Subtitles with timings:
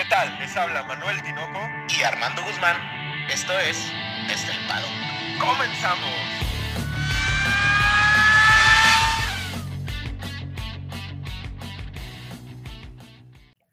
[0.00, 0.38] ¿Qué tal?
[0.38, 1.60] Les habla Manuel Tinoco
[1.94, 2.74] y Armando Guzmán.
[3.30, 3.76] Esto es
[4.32, 4.86] Estelpado.
[5.38, 6.08] ¡Comenzamos!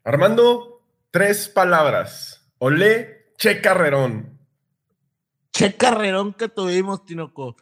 [0.04, 2.46] Armando, tres palabras.
[2.58, 4.38] Olé, Che Carrerón.
[5.50, 7.56] Che Carrerón que tuvimos, Tinoco.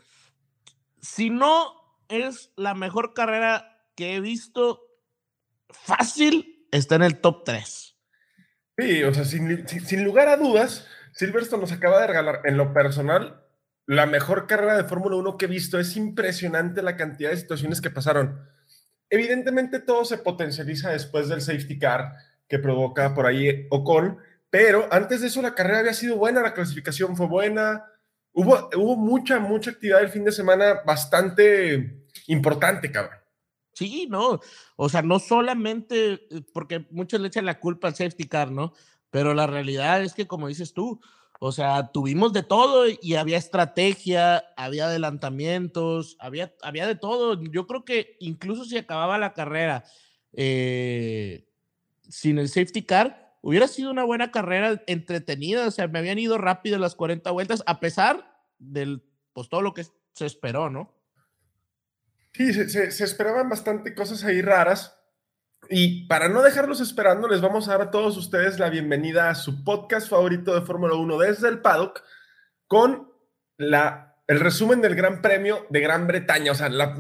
[1.01, 4.83] Si no es la mejor carrera que he visto,
[5.71, 7.96] fácil, está en el top 3.
[8.79, 13.43] Sí, o sea, sin, lugar a dudas, Silverstone nos acaba de regalar, en lo personal,
[13.87, 15.79] la mejor carrera de Fórmula 1 que he visto.
[15.79, 18.39] Es impresionante la cantidad de situaciones que pasaron.
[19.09, 22.13] Evidentemente todo se potencializa después del safety car
[22.49, 24.19] que provoca por ahí Ocon,
[24.51, 27.85] pero antes de eso la carrera había sido buena, la clasificación fue buena,
[28.33, 33.26] hubo, hubo mucha, mucha actividad el fin de semana bastante importante, cabrón.
[33.77, 34.41] Sí, no,
[34.77, 38.73] o sea, no solamente, eh, porque muchos le echan la culpa al safety car, ¿no?
[39.11, 40.99] Pero la realidad es que, como dices tú,
[41.41, 47.39] o sea, tuvimos de todo y había estrategia, había adelantamientos, había, había de todo.
[47.53, 49.85] Yo creo que incluso si acababa la carrera
[50.33, 51.47] eh,
[52.09, 55.67] sin el safety car, hubiera sido una buena carrera entretenida.
[55.67, 59.03] O sea, me habían ido rápido las 40 vueltas, a pesar del,
[59.35, 60.96] pues todo lo que se esperó, ¿no?
[62.37, 64.95] Sí, se, esperaban bastante cosas ahí raras.
[65.71, 69.35] Y para no dejarlos esperando, les vamos a dar a todos ustedes la bienvenida a
[69.35, 72.03] su podcast favorito de Fórmula 1 desde el paddock
[72.67, 73.11] con
[73.57, 76.53] la, el resumen del Gran Premio de Gran Bretaña.
[76.53, 76.95] O sea, la,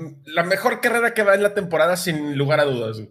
[0.45, 3.03] mejor carrera que va en la temporada, sin lugar a dudas.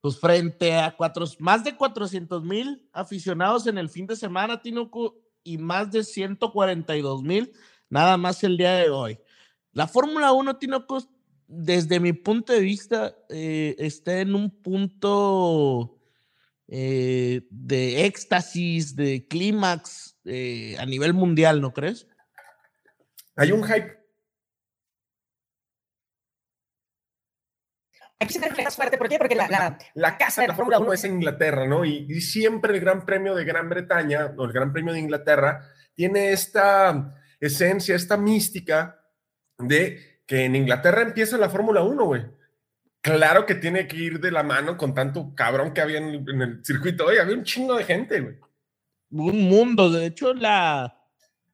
[0.00, 5.18] Pues frente a cuatro, más de 400 mil aficionados en el fin de semana, Tinoco,
[5.42, 7.52] y más de 142 mil
[7.90, 9.20] nada más el día de hoy.
[9.74, 11.04] La Fórmula 1, Tinoco,
[11.48, 15.98] desde mi punto de vista, eh, está en un punto
[16.68, 22.06] eh, de éxtasis, de clímax eh, a nivel mundial, ¿no crees?
[23.34, 23.98] Hay un hype.
[28.20, 29.18] Aquí se refleja fuerte, ¿por qué?
[29.18, 31.84] Porque la, la, casa de la Fórmula 1 es en Inglaterra, ¿no?
[31.84, 35.68] Y, y, siempre el Gran Premio de Gran Bretaña, o el Gran Premio de Inglaterra,
[35.94, 39.03] tiene esta esencia, esta mística
[39.58, 42.22] de que en Inglaterra empieza la Fórmula 1, güey.
[43.00, 46.64] Claro que tiene que ir de la mano con tanto cabrón que había en, el
[46.64, 47.04] circuito.
[47.06, 48.36] Oye, había un chingo de gente, güey.
[49.10, 49.90] Un mundo.
[49.90, 51.00] De hecho, la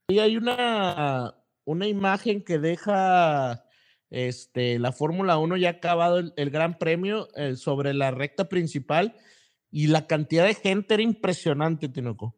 [0.08, 1.34] hay una,
[1.64, 3.64] una imagen que deja
[4.10, 9.16] este, la Fórmula 1 ya ha acabado el, Gran Premio eh, sobre la recta principal
[9.70, 12.36] y la cantidad de gente era impresionante, Tinoco.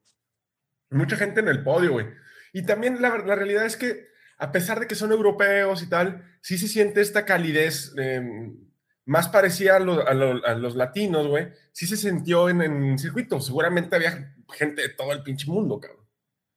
[0.90, 2.06] Mucha gente en el podio, güey.
[2.52, 4.11] Y también la, la realidad es que
[4.42, 8.58] a pesar de que son europeos y tal, sí se siente esta calidez em,
[9.04, 11.50] más parecida a, los latinos, güey.
[11.70, 13.40] Sí se sintió en, el circuito.
[13.40, 16.04] Seguramente había gente de todo el pinche mundo, cabrón.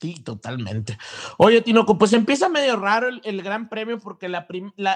[0.01, 0.97] Sí, totalmente.
[1.37, 4.47] Oye, Tinoco, pues empieza medio raro el, Gran Premio porque la,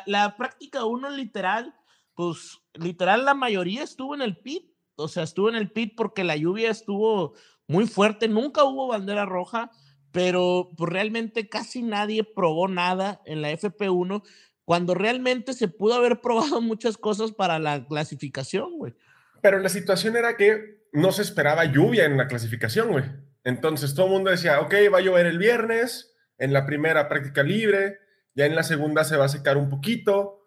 [0.07, 1.75] la, práctica uno literal,
[2.15, 4.63] pues literal la mayoría estuvo en el pit.
[4.95, 7.35] O sea, estuvo en el pit porque la lluvia estuvo
[7.67, 8.27] muy fuerte.
[8.27, 9.69] Nunca hubo bandera roja
[10.11, 14.23] pero pues, realmente casi nadie probó nada en la FP1
[14.65, 18.93] cuando realmente se pudo haber probado muchas cosas para la clasificación, güey.
[19.41, 23.05] Pero la situación era que no se esperaba lluvia en la clasificación, güey.
[23.43, 27.43] Entonces todo el mundo decía, ok, va a llover el viernes, en la primera práctica
[27.43, 27.99] libre,
[28.33, 30.45] ya en la segunda se va a secar un poquito.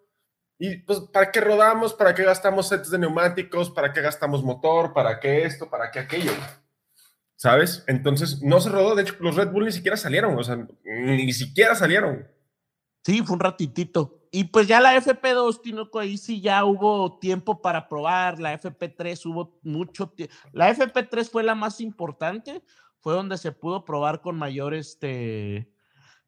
[0.57, 1.93] Y pues, ¿para qué rodamos?
[1.93, 3.71] ¿Para qué gastamos sets de neumáticos?
[3.71, 4.93] ¿Para qué gastamos motor?
[4.93, 5.69] ¿Para qué esto?
[5.69, 6.31] ¿Para qué aquello?
[7.43, 7.83] ¿Sabes?
[7.87, 11.33] Entonces no se rodó, de hecho los Red Bull ni siquiera salieron, o sea, ni
[11.33, 12.25] siquiera salieron.
[13.03, 14.29] Sí, fue un ratitito.
[14.31, 19.25] Y pues ya la FP2, Tinoco, ahí sí ya hubo tiempo para probar, la FP3
[19.25, 20.33] hubo mucho tiempo.
[20.53, 22.63] La FP3 fue la más importante,
[23.01, 25.69] fue donde se pudo probar con mayor, este,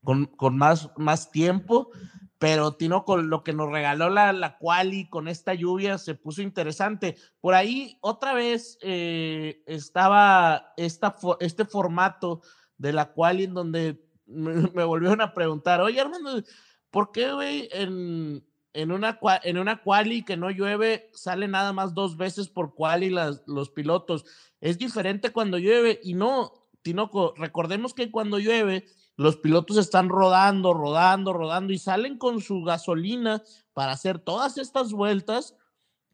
[0.04, 1.92] con, con más, más tiempo
[2.38, 6.42] pero Tino con lo que nos regaló la, la quali con esta lluvia se puso
[6.42, 7.16] interesante.
[7.40, 12.42] Por ahí otra vez eh, estaba esta, este formato
[12.78, 16.42] de la quali en donde me, volvieron a preguntar, oye hermano,
[16.90, 21.94] ¿por qué güey en, en, una, en una quali que no llueve sale nada más
[21.94, 24.26] dos veces por quali las, los pilotos?
[24.60, 28.86] Es diferente cuando llueve y no, Tinoco, recordemos que cuando llueve
[29.18, 34.92] los pilotos están rodando, rodando, rodando y salen con su gasolina para hacer todas estas
[34.92, 35.56] vueltas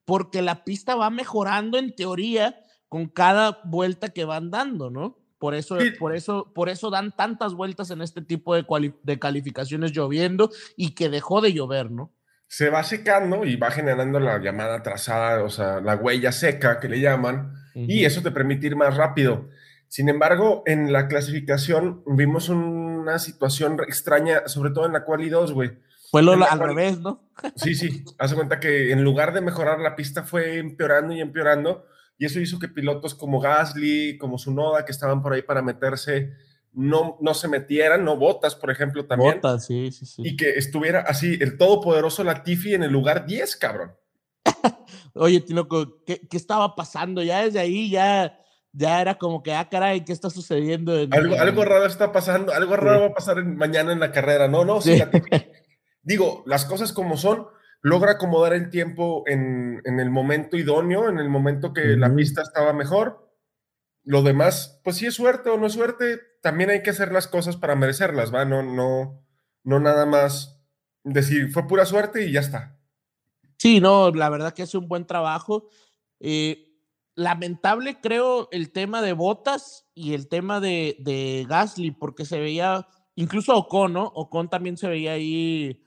[0.05, 5.17] porque la pista va mejorando en teoría con cada vuelta que van dando, ¿no?
[5.39, 9.91] Por eso, por eso, por eso dan tantas vueltas en este tipo de, de calificaciones
[9.91, 12.13] lloviendo y que dejó de llover, ¿no?
[12.47, 16.89] Se va secando y va generando la llamada trazada, o sea, la huella seca que
[16.89, 19.47] le llaman, y eso te permite ir más rápido.
[19.91, 25.51] Sin embargo, en la clasificación vimos una situación extraña, sobre todo en la quali 2,
[25.51, 25.71] güey.
[26.09, 27.29] Fue lo al cual- revés, ¿no?
[27.57, 31.85] Sí, sí, hace cuenta que en lugar de mejorar la pista fue empeorando y empeorando,
[32.17, 36.31] y eso hizo que pilotos como Gasly, como Sunoda, que estaban por ahí para meterse,
[36.71, 40.21] no, no se metieran, no Botas, por ejemplo, también, Botas, sí, sí, sí.
[40.23, 43.91] y que estuviera así el todopoderoso Latifi en el lugar 10, cabrón.
[45.15, 47.21] Oye, Tinoco, ¿qué, qué estaba pasando?
[47.23, 48.37] Ya desde ahí ya,
[48.73, 50.97] ya era como que, ah, caray, ¿qué está sucediendo?
[50.97, 53.01] en- Algo, en- algo raro está pasando, algo raro Sí.
[53.01, 54.47] va a pasar en- mañana en la carrera.
[54.47, 55.01] No, no, sí.
[56.03, 57.47] Digo, las cosas como son,
[57.81, 62.41] logra acomodar el tiempo en, en el momento idóneo, en el momento que la pista
[62.41, 63.29] estaba mejor.
[64.03, 67.27] Lo demás, pues sí es suerte o no es suerte, también hay que hacer las
[67.27, 68.45] cosas para merecerlas, ¿va?
[68.45, 69.23] No, no,
[69.63, 70.59] no nada más
[71.03, 72.79] decir, fue pura suerte y ya está.
[73.57, 75.69] Sí, no, la verdad que hace un buen trabajo.
[76.19, 76.70] Eh,
[77.23, 82.87] lamentable, creo, el tema de Botas y el tema de, de Gasly, porque se veía,
[83.15, 84.05] incluso Ocon, ¿no?
[84.15, 85.83] Ocon también se veía ahí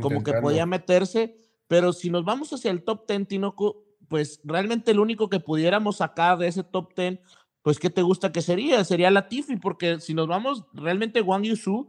[0.00, 1.36] como que podía meterse,
[1.68, 5.98] pero si nos vamos hacia el top 10, Tinoco, pues realmente el único que pudiéramos
[5.98, 7.20] sacar de ese top 10,
[7.62, 8.84] pues ¿qué te gusta que sería?
[8.84, 11.88] Sería Latifi, porque si nos vamos, realmente Wang Yusu,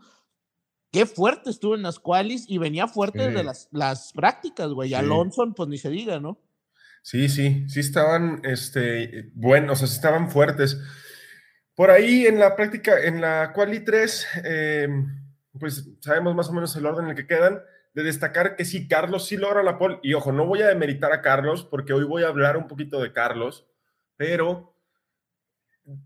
[0.92, 3.26] qué fuerte estuvo en las qualis y venía fuerte Sí.
[3.26, 4.90] desde las, las prácticas, güey.
[4.90, 4.96] Sí.
[4.96, 6.38] Alonso, pues ni se diga, ¿no?
[7.04, 10.80] Sí, sí, sí estaban, este, buenos, o sea, estaban fuertes.
[11.76, 14.88] Por ahí en la práctica, en la Quali 3, eh,
[15.60, 17.62] pues sabemos más o menos el orden en el que quedan.
[17.94, 20.00] De destacar que sí, Carlos sí logra la pole.
[20.02, 23.02] Y ojo, no voy a demeritar a Carlos, porque hoy voy a hablar un poquito
[23.02, 23.68] de Carlos,
[24.16, 24.78] pero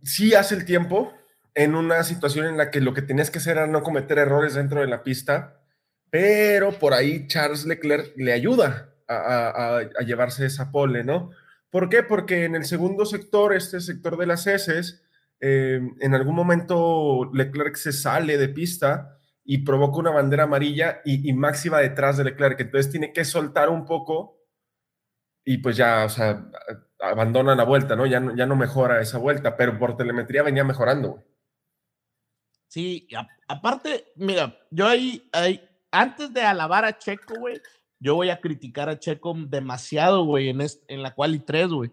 [0.01, 1.13] sí hace el tiempo
[1.53, 4.55] en una situación en la que lo que tenías que hacer era no cometer errores
[4.55, 5.61] dentro de la pista,
[6.09, 11.31] pero por ahí Charles Leclerc le ayuda a, llevarse esa pole, ¿no?
[11.69, 12.03] ¿Por qué?
[12.03, 15.03] Porque en el segundo sector, este sector de las heces,
[15.39, 21.29] eh, en algún momento Leclerc se sale de pista y provoca una bandera amarilla y,
[21.29, 24.37] y Max iba detrás de Leclerc, entonces tiene que soltar un poco
[25.49, 26.45] y pues ya, o sea,
[26.99, 28.05] abandona la vuelta, ¿no?
[28.05, 31.23] Ya no, ya no mejora esa vuelta, pero por telemetría venía mejorando.
[32.67, 33.07] Sí,
[33.47, 37.61] aparte, mira, yo ahí, ahí, antes de alabar a Checo, güey,
[37.99, 41.91] yo voy a criticar a Checo demasiado, güey, en, est- en la quali 3, güey.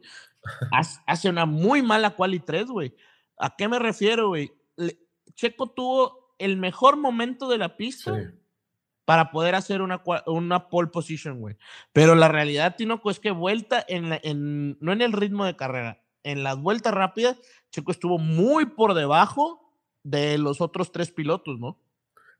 [1.07, 2.95] Hace una muy mala quali 3, güey.
[3.39, 4.53] ¿A qué me refiero, güey?
[5.35, 8.27] Checo tuvo el mejor momento de la pista Sí.
[9.05, 11.57] para poder hacer una pole position, güey.
[11.93, 15.57] Pero la realidad, Tinoco, es que vuelta en, la- en no en el ritmo de
[15.57, 17.39] carrera, en las vueltas rápidas,
[17.71, 19.73] Checo estuvo muy por debajo
[20.03, 21.79] de los otros tres pilotos, ¿no?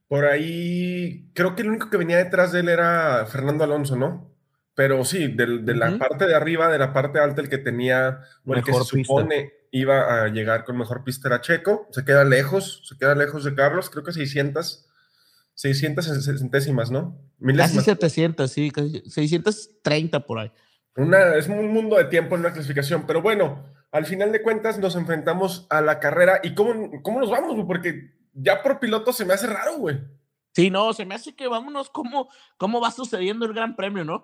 [0.09, 4.31] Por ahí, creo que el único que venía detrás de él era Fernando Alonso, ¿no?
[4.75, 8.55] Pero sí, de, la parte de arriba, de la parte alta, el que tenía, o
[8.55, 9.15] el que se pista.
[9.15, 13.43] supone iba a llegar con mejor pista era Checo, se queda lejos, se queda lejos
[13.43, 14.87] de Carlos, creo que 600,
[15.55, 17.17] 600 centésimas, ¿no?
[17.17, 17.85] Casi Milésimas.
[17.85, 20.53] 700, sí, casi 630 por ahí.
[20.97, 24.79] Una, es un mundo de tiempo en una clasificación, pero bueno, al final de cuentas
[24.79, 29.25] nos enfrentamos a la carrera y cómo, cómo nos vamos, porque ya por piloto se
[29.25, 29.99] me hace raro, güey.
[30.57, 32.29] Sí, no, se me hace que vámonos cómo,
[32.59, 34.23] cómo va sucediendo el Gran Premio, ¿no?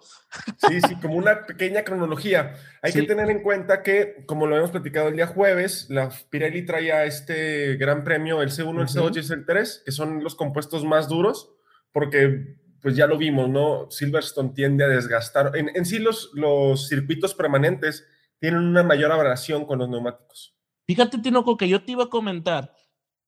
[0.69, 2.55] Sí, sí, como una pequeña cronología.
[2.83, 3.01] Hay Sí.
[3.01, 7.05] que tener en cuenta que, como lo habíamos platicado el día jueves, la Pirelli traía
[7.05, 11.09] este gran premio, el C1, el C8 y el C3, que son los compuestos más
[11.09, 11.51] duros,
[11.91, 13.91] porque pues ya lo vimos, ¿no?
[13.91, 15.57] Silverstone tiende a desgastar.
[15.57, 18.07] En, en sí, los, los circuitos permanentes
[18.39, 20.57] tienen una mayor abrasión con los neumáticos.
[20.87, 22.73] Fíjate, Tinoco, que yo te iba a comentar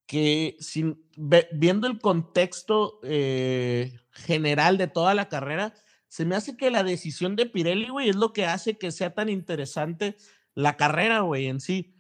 [0.06, 1.02] que sin,
[1.52, 5.74] viendo el contexto eh, general de toda la carrera,
[6.08, 9.14] se me hace que la decisión de Pirelli, güey, es lo que hace que sea
[9.14, 10.16] tan interesante
[10.54, 11.91] la carrera, güey, en sí.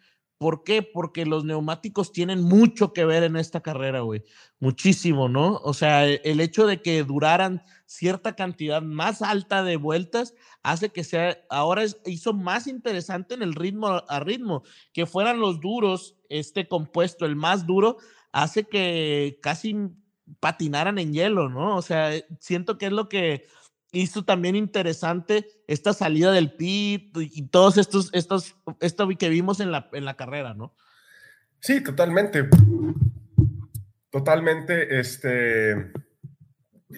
[0.42, 0.82] ¿Por qué?
[0.82, 4.24] Porque los neumáticos tienen mucho que ver en esta carrera, güey.
[4.58, 5.60] Muchísimo, ¿no?
[5.62, 10.34] O sea, e- el hecho de que duraran cierta cantidad más alta de vueltas
[10.64, 15.38] hace que sea, ahora es- hizo más interesante en el ritmo a- ritmo que fueran
[15.38, 17.98] los duros, este compuesto, el más duro,
[18.32, 19.76] hace que casi
[20.40, 21.76] patinaran en hielo, ¿no?
[21.76, 23.46] O sea, siento que es lo que
[23.92, 29.70] hizo también interesante esta salida del pit y todos estos, estos, esto que vimos en
[29.70, 30.74] la, en la carrera, ¿no?
[31.60, 32.48] Sí, totalmente.
[34.10, 35.92] Totalmente, este,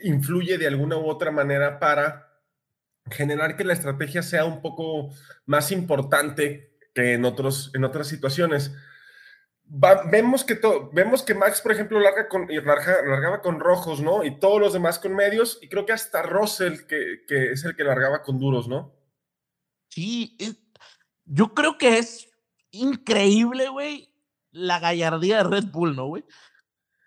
[0.03, 2.41] influye de alguna u otra manera para
[3.11, 5.11] generar que la estrategia sea un poco
[5.47, 8.75] más importante que en, otros, en otras situaciones.
[9.67, 14.01] Va- vemos, que to- vemos que Max, por ejemplo, larga con, larga- largaba con rojos,
[14.01, 14.23] ¿no?
[14.25, 17.75] Y todos los demás con medios, y creo que hasta Russell, que, que es el
[17.75, 18.95] que largaba con duros, ¿no?
[19.89, 20.59] Sí, es-
[21.25, 22.29] yo creo que es
[22.71, 24.13] increíble, güey,
[24.51, 26.25] la gallardía de Red Bull, ¿no, güey?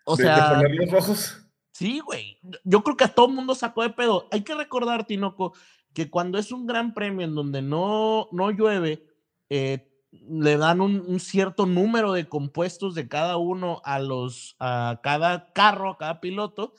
[0.05, 1.37] O de, de sea, poner los ojos.
[1.71, 2.39] sí, güey.
[2.63, 4.27] Yo creo que a todo el mundo sacó de pedo.
[4.31, 5.53] Hay que recordar, Tinoco,
[5.93, 9.05] que cuando es un gran premio en donde no, no llueve,
[9.49, 9.87] eh,
[10.29, 15.91] le dan un, cierto número de compuestos de cada uno a los a cada carro,
[15.91, 16.73] a cada piloto,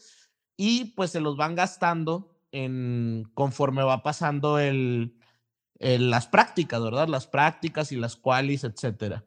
[0.57, 5.15] y pues se los van gastando en conforme va pasando el,
[5.79, 7.09] el- las prácticas, ¿verdad?
[7.09, 9.25] Las prácticas y las qualis, etcétera.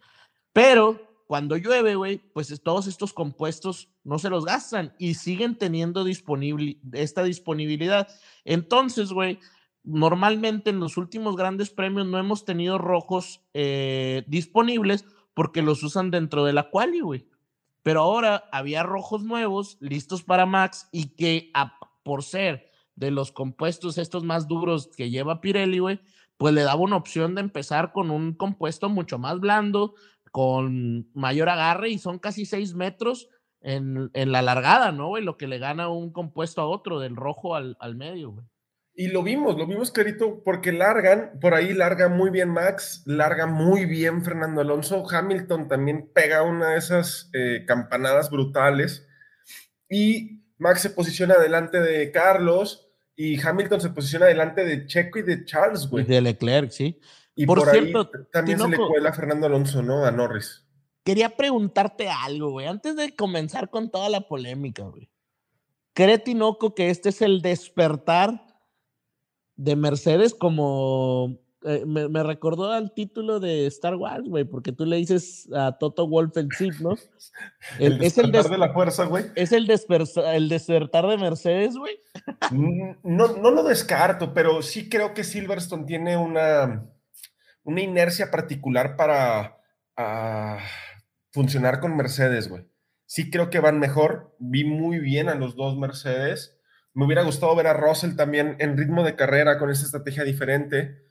[0.53, 5.58] Pero cuando llueve, güey, pues es- todos estos compuestos no se los gastan y siguen
[5.58, 8.08] teniendo disponible esta disponibilidad.
[8.44, 9.39] Entonces, güey,
[9.83, 16.11] normalmente en los últimos grandes premios no hemos tenido rojos eh, disponibles porque los usan
[16.11, 17.27] dentro de la quali, güey.
[17.83, 23.31] Pero ahora había rojos nuevos listos para Max y que a- por ser de los
[23.31, 26.00] compuestos estos más duros que lleva Pirelli, güey,
[26.38, 29.95] pues le daba una opción de empezar con un compuesto mucho más blando,
[30.31, 33.29] con mayor agarre y son casi seis metros
[33.61, 35.23] en, en la largada, ¿no, güey?
[35.23, 38.45] Lo que le gana un compuesto a otro, del rojo al, al medio, güey.
[38.93, 43.48] Y lo vimos, lo vimos clarito, porque largan, por ahí larga muy bien Max, larga
[43.48, 49.07] muy bien Fernando Alonso, Hamilton también pega una de esas eh, campanadas brutales,
[49.89, 55.24] y Max se posiciona delante de Carlos, y Hamilton se posiciona delante de Checo y
[55.24, 56.05] de Charles, Y güey.
[56.05, 57.00] de Leclerc, sí.
[57.33, 60.03] Y por por, cierto, ahí también se le Tinoco- cuela a Fernando Alonso, ¿no?
[60.05, 60.67] A Norris.
[61.05, 65.10] Quería preguntarte algo, güey, antes de comenzar con toda la polémica, güey.
[65.93, 68.45] ¿Cree Tinoco que este es el despertar
[69.63, 71.38] de Mercedes como...
[71.63, 75.77] eh, me, me recordó al título de Star Wars, güey, porque tú le dices a
[75.77, 76.91] Toto Wolf el Sith, ¿no?
[77.80, 79.25] El, El- es, el des- de la fuerza, güey.
[79.36, 81.96] es el, el despertar de Mercedes, güey.
[82.51, 86.86] Mm, No, no lo descarto, pero sí creo que Silverstone tiene una,
[87.63, 89.58] una inercia particular para
[91.32, 92.63] funcionar con Mercedes, güey.
[93.06, 94.36] Sí creo que van mejor.
[94.39, 96.58] Vi muy bien a los dos Mercedes.
[96.93, 101.07] Me hubiera gustado ver a Russell también en ritmo de carrera con esa estrategia diferente.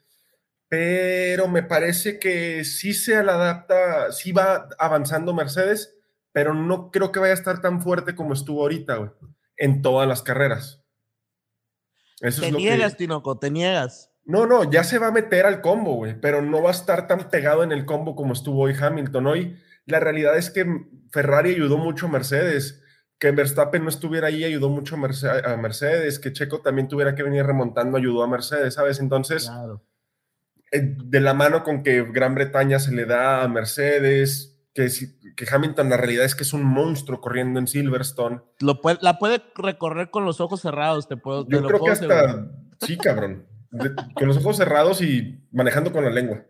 [0.69, 5.97] Pero me parece que sí se adapta, sí va avanzando Mercedes,
[6.33, 9.11] pero no creo que vaya a estar tan fuerte como estuvo ahorita, güey,
[9.57, 10.85] en todas las carreras.
[12.21, 12.99] Eso Te es lo niegas, que...
[12.99, 14.13] Tinoco, te niegas.
[14.25, 17.09] No, no, ya se va a meter al combo, güey, pero no va a estar
[17.09, 19.27] tan pegado en el combo como estuvo hoy Hamilton.
[19.27, 19.57] Hoy
[19.87, 20.67] la realidad es que
[21.11, 22.80] Ferrari ayudó mucho a Mercedes,
[23.21, 27.15] que Verstappen no estuviera ahí ayudó mucho a Merce- a Mercedes, que Checo también tuviera
[27.15, 28.99] que venir remontando ayudó a Mercedes, ¿sabes?
[28.99, 29.85] Entonces, Claro.
[30.73, 34.89] eh, de la mano con que Gran Bretaña se le da a Mercedes, que,
[35.37, 38.41] que Hamilton la realidad es que es un monstruo corriendo en Silverstone.
[38.61, 41.45] Lo puede, la puede recorrer con los ojos cerrados, te puedo.
[41.47, 42.25] te Yo lo creo que asegurar.
[42.27, 46.47] hasta, sí, cabrón, de- con los ojos cerrados y manejando con la lengua.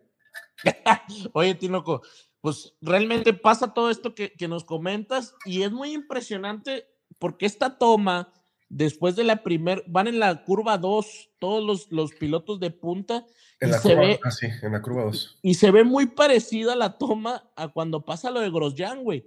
[1.32, 2.02] Oye, Tinoco,
[2.40, 6.86] pues realmente pasa todo esto que, que nos comentas y es muy impresionante
[7.18, 8.32] porque esta toma,
[8.68, 13.26] después de la primer, van en la curva 2, todos los, los pilotos de punta,
[13.60, 15.38] En y la se curva, ve, ah, sí, en la curva 2.
[15.42, 19.26] y se ve muy parecida la toma a cuando pasa lo de Grosjean, güey.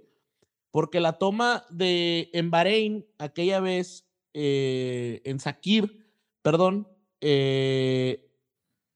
[0.72, 6.04] Porque la toma de en Bahrein, aquella vez, eh, en Sakir,
[6.42, 6.88] perdón,
[7.20, 8.28] eh,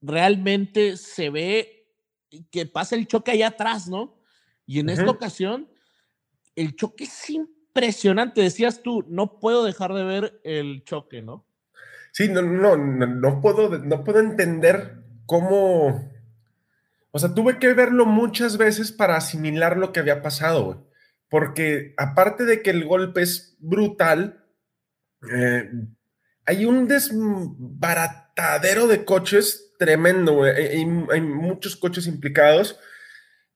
[0.00, 1.77] realmente se ve
[2.50, 4.18] que pasa el choque allá atrás, ¿no?
[4.66, 5.68] Y en esta ocasión,
[6.54, 8.42] el choque es impresionante.
[8.42, 11.46] Decías tú, no puedo dejar de ver el choque, ¿no?
[12.12, 16.10] Sí, no, no, no, no puedo, no puedo entender cómo.
[17.10, 20.78] O sea, tuve que verlo muchas veces para asimilar lo que había pasado, güey.
[21.30, 24.44] Porque aparte de que el golpe es brutal,
[25.32, 25.70] eh,
[26.46, 30.50] hay un desbaratadero de coches tremendo, güey.
[30.54, 32.78] Hay, hay- muchos coches implicados.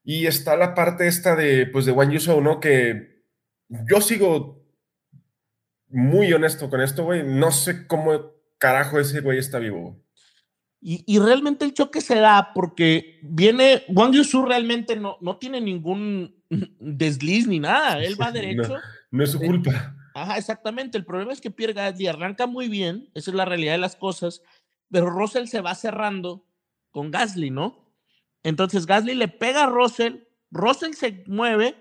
[0.05, 2.59] Y está la parte esta de, pues, de One Yuso, ¿no?
[2.61, 3.23] Que
[3.69, 4.64] yo sigo
[5.88, 7.23] muy honesto con esto, güey.
[7.23, 10.00] No sé cómo carajo ese güey está vivo.
[10.81, 15.61] Y, y realmente el choque se da porque viene, Wang Yusu realmente no, no tiene
[15.61, 16.43] ningún
[16.81, 18.33] desliz ni nada, él va No.
[18.33, 18.76] derecho.
[19.11, 19.47] No es su Sí.
[19.47, 19.97] culpa.
[20.14, 20.99] Ajá, exactamente.
[20.99, 23.95] El problema es que Pierre Gasly arranca muy bien, esa es la realidad de las
[23.97, 24.43] cosas,
[24.92, 26.46] pero Russell se va cerrando
[26.92, 27.92] con Gasly, ¿no?
[28.44, 30.18] Entonces Gasly le pega a Russell,
[30.50, 31.76] Russell se mueve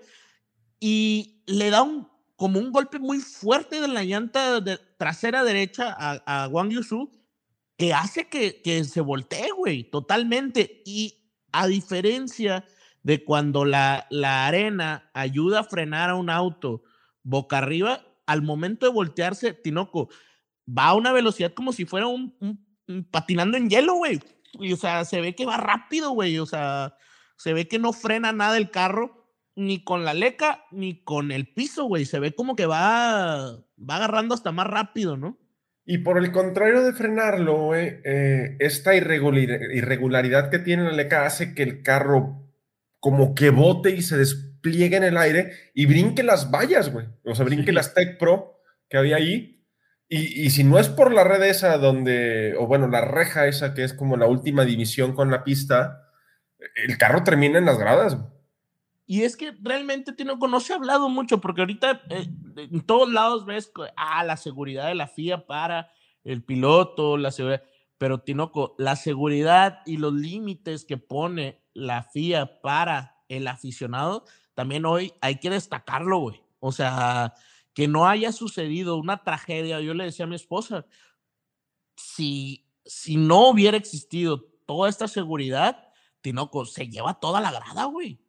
[0.80, 5.94] y le da un como un golpe muy fuerte de la llanta de- trasera derecha
[5.96, 7.08] a, a Wang Yusu
[7.76, 10.82] que hace que, que se voltee, güey, totalmente.
[10.84, 12.64] Y a diferencia
[13.04, 16.82] de cuando la, la arena ayuda a frenar a un auto
[17.22, 20.08] boca arriba, al momento de voltearse, Tinoco
[20.68, 22.36] va a una velocidad como si fuera un,
[23.10, 24.20] patinando en hielo, güey.
[24.60, 26.38] Y, o sea, se ve que va rápido, güey.
[26.38, 26.94] O sea,
[27.36, 31.46] se ve que no frena nada el carro, ni con la leca, ni con el
[31.52, 32.04] piso, güey.
[32.04, 35.38] Se ve como que va, va agarrando hasta más rápido, ¿no?
[35.84, 41.26] Y por el contrario de frenarlo, güey, eh, esta irregular- irregularidad que tiene la leca
[41.26, 42.38] hace que el carro
[43.00, 47.06] como que bote y se despliegue en el aire y brinque las vallas, güey.
[47.24, 47.72] O sea, brinque Sí.
[47.72, 49.51] las Tech Pro que había ahí.
[50.14, 53.72] Y, y si no es por la red esa donde, o bueno, la reja esa
[53.72, 56.10] que es como la última división con la pista,
[56.74, 58.18] el carro termina en las gradas.
[59.06, 62.26] Y es que realmente Tinoco no se ha hablado mucho, porque ahorita eh,
[62.56, 65.90] en todos lados ves ah, la seguridad de la FIA para
[66.24, 67.62] el piloto, la seguridad.
[67.96, 74.84] Pero Tinoco, la seguridad y los límites que pone la FIA para el aficionado, también
[74.84, 76.42] hoy hay que destacarlo, güey.
[76.60, 77.32] O sea,
[77.74, 79.80] que no haya sucedido una tragedia.
[79.80, 80.86] Yo le decía a mi esposa,
[81.96, 85.88] si, si no hubiera existido toda esta seguridad,
[86.20, 88.20] Tinoco se lleva toda la grada, güey.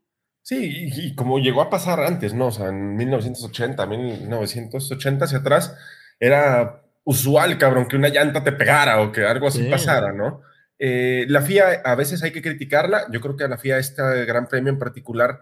[0.41, 2.47] Sí, y, y como llegó a pasar antes, ¿no?
[2.47, 5.75] O sea, en 1980, 1980 hacia atrás,
[6.19, 9.69] era usual, cabrón, que una llanta te pegara o que algo así Sí.
[9.69, 10.41] pasara, ¿no?
[10.79, 13.05] Eh, la FIA a veces hay que criticarla.
[13.11, 15.39] Yo creo que a la FIA, este gran premio en particular,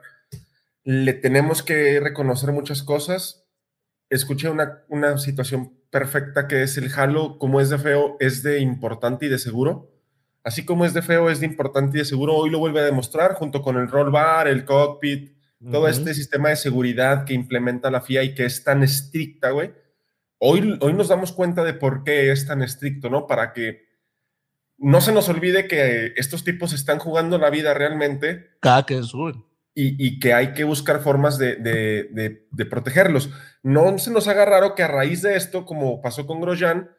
[0.83, 3.40] le tenemos que reconocer muchas cosas.
[4.11, 8.59] Escuché una, una situación perfecta que es el halo, como es de feo, es de
[8.59, 9.89] importante y de seguro.
[10.43, 12.35] Así como es de feo, es de importante y de seguro.
[12.35, 15.33] Hoy lo vuelve a demostrar junto con el roll bar, el cockpit,
[15.71, 19.71] todo este sistema de seguridad que implementa la FIA y que es tan estricta, güey.
[20.39, 23.27] Hoy, hoy nos damos cuenta de por qué es tan estricto, ¿no?
[23.27, 23.85] Para que
[24.77, 29.45] no se nos olvide que estos tipos están jugando la vida realmente Cada que suben.
[29.73, 33.29] Y, que hay que buscar formas de, protegerlos.
[33.63, 36.89] No se nos haga raro que a raíz de esto, como pasó con Grosjean,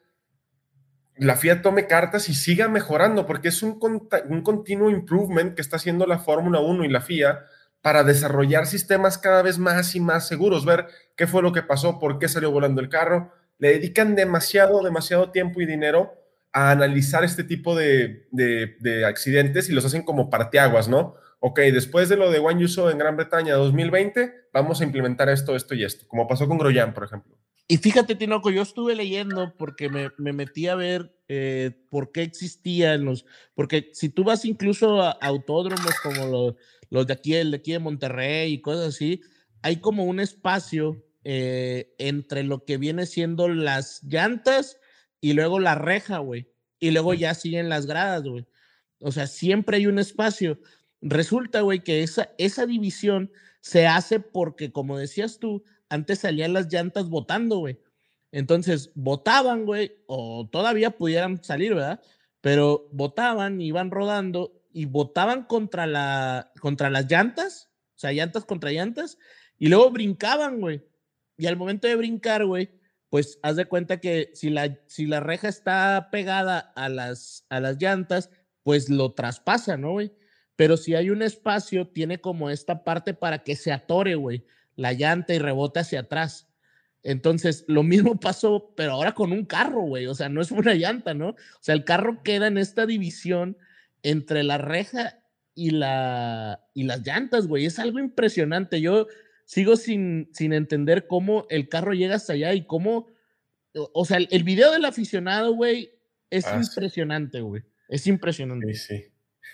[1.17, 6.07] la FIA tome cartas y siga mejorando, porque es un, continuo improvement que está haciendo
[6.07, 7.45] la Fórmula 1 y la FIA
[7.83, 10.87] para desarrollar sistemas cada vez más y más seguros, ver
[11.17, 13.33] qué fue lo que pasó, por qué salió volando el carro.
[13.59, 16.15] Le dedican demasiado, demasiado tiempo y dinero
[16.53, 21.17] a analizar este tipo de- de accidentes y los hacen como parteaguas, ¿no?
[21.45, 25.57] Ok, después de lo de One Yuso en Gran Bretaña 2020, vamos a implementar esto,
[25.57, 27.37] esto y esto, como pasó con Grosjean, por ejemplo.
[27.67, 32.23] Y fíjate, Tinoco, yo estuve leyendo porque me, me metí a ver eh, por qué
[32.23, 33.25] existían los.
[33.55, 36.57] Porque si tú vas incluso a autódromos como lo-
[36.91, 39.21] los de aquí, el de aquí de Monterrey y cosas así,
[39.63, 44.79] hay como un espacio eh, entre lo que viene siendo las llantas
[45.21, 46.53] y luego la reja, güey.
[46.79, 48.47] Y luego ya siguen las gradas, güey.
[49.01, 50.59] O sea, siempre hay un espacio.
[51.03, 56.73] Resulta, güey, que esa, esa división se hace porque, como decías tú, antes salían las
[56.73, 57.79] llantas botando, güey.
[58.31, 62.01] Entonces, botaban, güey, o todavía pudieran salir, ¿verdad?
[62.41, 68.71] Pero botaban, iban rodando y botaban contra, la, contra las llantas, o sea, llantas contra
[68.71, 69.19] llantas,
[69.59, 70.83] y luego brincaban, güey.
[71.37, 72.71] Y al momento de brincar, güey,
[73.11, 77.61] pues haz de cuenta que si la, si la reja está pegada a las, a
[77.61, 78.31] las llantas,
[78.63, 80.13] pues lo traspasa, ¿no, güey?
[80.63, 84.47] Pero si hay un espacio, tiene como esta parte para que se atore, güey,
[84.77, 86.49] la llanta y rebote hacia atrás.
[87.03, 90.07] Entonces, lo mismo pasó, pero ahora con un carro, güey.
[90.07, 91.31] O sea, no es una llanta, ¿no?
[91.31, 93.59] O sea, el carro queda en esta división
[94.05, 95.19] entre la reja
[95.57, 97.67] y, la, y las llantas, güey.
[97.67, 98.81] Es algo impresionante.
[98.81, 99.09] Yo
[99.45, 103.09] sigo sin, sin entender cómo el carro llega hasta allá y cómo.
[103.75, 105.91] O, sea, el, el video del aficionado, güey,
[106.31, 107.65] es Ah, impresionante, güey.
[107.89, 108.73] Es impresionante.
[108.75, 109.12] Sí, sí.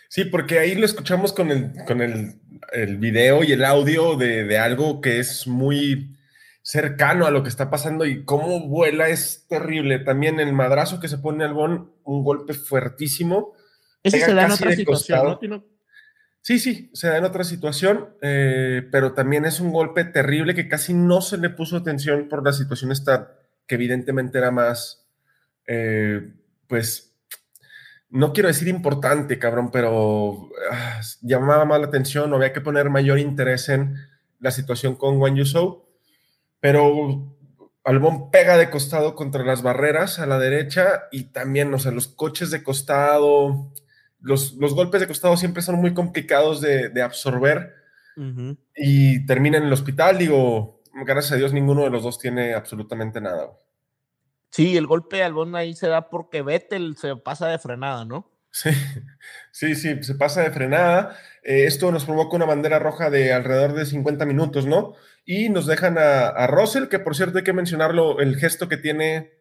[0.09, 2.41] Sí, porque ahí lo escuchamos con el, con el,
[2.73, 6.19] el video y el audio de, de algo que es muy
[6.63, 10.01] cercano a lo que está pasando y cómo vuela es terrible.
[10.01, 13.55] También el madrazo que se pone Albón, un golpe fuertísimo.
[14.03, 15.39] Ese se da en otra situación.
[15.43, 15.65] ¿no?
[16.43, 20.69] Sí, sí, se da en otra situación, eh, pero también es un golpe terrible que
[20.69, 23.35] casi no se le puso atención por la situación esta,
[23.67, 25.07] que evidentemente era más,
[25.67, 26.35] eh,
[26.67, 27.08] pues,
[28.11, 33.19] no quiero decir importante, cabrón, pero ah, llamaba más la atención, había que poner mayor
[33.19, 33.97] interés en
[34.41, 35.85] la situación con Wang Yusou,
[36.61, 37.37] pero
[37.85, 42.09] Albón pega de costado contra las barreras a la derecha y también, o sea, los
[42.09, 43.73] coches de costado,
[44.21, 47.75] los, los golpes de costado siempre son muy complicados de, de absorber
[48.75, 50.19] y termina en el hospital.
[50.19, 53.51] Digo, gracias a Dios ninguno de los dos tiene absolutamente nada.
[54.51, 58.31] Sí, el golpe de Albón ahí se da porque Vettel se pasa de frenada, ¿no?
[58.51, 58.71] Sí,
[59.53, 61.17] sí, sí, se pasa de frenada.
[61.43, 64.95] Eh, esto nos provoca una bandera roja de alrededor de 50 minutos, ¿no?
[65.25, 68.79] Y nos dejan a, a Russell, que por cierto hay que mencionarlo, el gesto que
[68.79, 69.39] tiene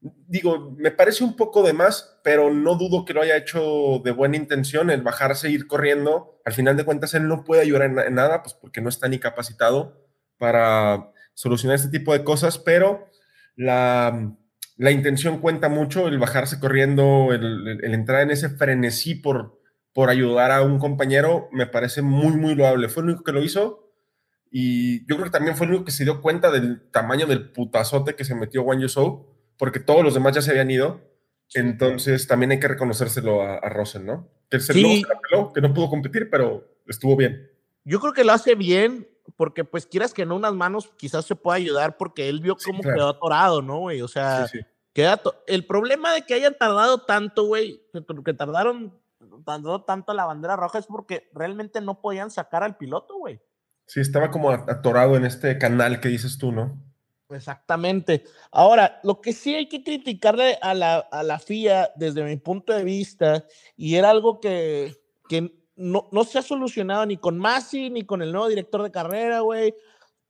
[0.00, 4.12] digo, me parece un poco de más, pero no dudo que lo haya hecho de
[4.12, 6.40] buena intención, el bajarse e ir corriendo.
[6.44, 9.08] Al final de cuentas, él no puede ayudar en, en nada, pues porque no está
[9.08, 10.08] ni capacitado
[10.38, 13.08] para solucionar este tipo de cosas, pero
[13.56, 14.34] la,
[14.80, 19.60] la intención cuenta mucho, el bajarse corriendo, el, el entrar en ese frenesí por,
[19.92, 22.88] por ayudar a un compañero, me parece muy, muy loable.
[22.88, 23.92] Fue el único que lo hizo
[24.50, 27.50] y yo creo que también fue el único que se dio cuenta del tamaño del
[27.52, 29.26] putazote que se metió Wang Yusou,
[29.58, 31.02] porque todos los demás ya se habían ido.
[31.52, 34.30] Entonces también hay que reconocérselo a, a Rosen, ¿no?
[34.48, 34.80] Que, se, Sí.
[34.80, 37.50] luego se la peló, que no pudo competir, pero estuvo bien.
[37.84, 41.36] Yo creo que lo hace bien, porque pues quieras que no unas manos quizás se
[41.36, 42.96] pueda ayudar, porque él vio Sí, cómo claro.
[42.96, 44.02] quedó atorado, ¿no, güey?
[44.02, 44.64] O sea, Sí, sí.
[44.92, 48.98] queda el problema de que hayan tardado tanto, güey, que, que tardaron
[49.44, 53.40] tardó tanto la bandera roja es porque realmente no podían sacar al piloto, güey.
[53.86, 56.78] Sí, estaba como atorado en este canal que dices tú, ¿no?
[57.28, 58.24] Exactamente.
[58.50, 62.72] Ahora, lo que sí hay que criticarle a la, a la FIA desde mi punto
[62.72, 63.44] de vista,
[63.76, 64.96] y era algo que,
[65.28, 68.90] que no, no se ha solucionado ni con Masi ni con el nuevo director de
[68.90, 69.74] carrera, güey,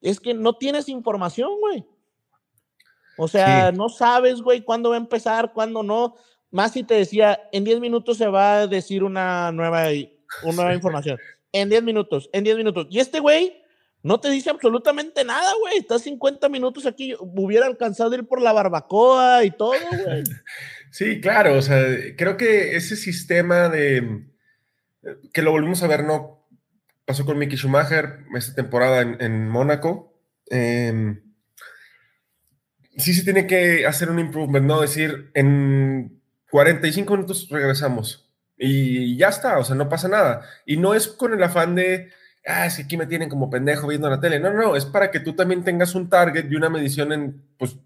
[0.01, 1.85] es que no tienes información, güey.
[3.19, 3.77] O sea, Sí.
[3.77, 6.15] no sabes, güey, cuándo va a empezar, cuándo no.
[6.51, 9.89] Masi te decía, en 10 minutos se va a decir una nueva,
[10.43, 10.77] una nueva Sí.
[10.77, 11.19] información.
[11.53, 12.87] En 10 minutos, en 10 minutos.
[12.91, 13.61] Y este güey
[14.03, 15.77] no te dice absolutamente nada, güey.
[15.79, 17.15] Estás 50 minutos aquí.
[17.21, 20.23] Hubiera alcanzado a ir por la barbacoa y todo, güey.
[20.93, 21.85] Sí, claro, o sea,
[22.17, 24.25] creo que ese sistema de
[25.33, 26.47] que lo volvimos a ver, ¿no?
[27.05, 30.15] Pasó con Mickey Schumacher esta temporada en, en Mónaco.
[30.51, 31.21] Eh,
[32.97, 34.81] sí se tiene que hacer un improvement, ¿no?
[34.81, 38.31] Decir, en 45 minutos regresamos
[38.63, 40.43] y ya está, o sea, no pasa nada.
[40.67, 42.11] Y no es con el afán de,
[42.47, 44.39] ah, es que aquí me tienen como pendejo viendo la tele.
[44.39, 47.77] No, no, es para que tú también tengas un target y una medición en, pues,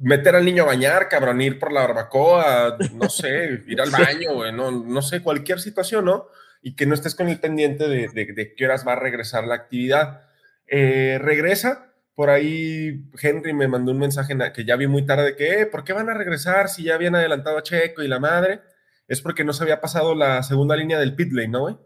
[0.00, 4.34] meter al niño a bañar, cabrón, ir por la barbacoa, no sé, ir al baño,
[4.34, 6.26] güey, no, no sé, cualquier situación, ¿no?
[6.62, 9.44] Y que no estés con el pendiente de, de, de qué horas va a regresar
[9.46, 10.22] la actividad.
[10.66, 15.60] Eh, regresa, por ahí Henry me mandó un mensaje que ya vi muy tarde que,
[15.62, 18.60] eh, ¿por qué van a regresar si ya habían adelantado a Checo y la madre?
[19.06, 21.76] Es porque no se había pasado la segunda línea del pit lane, ¿no, güey?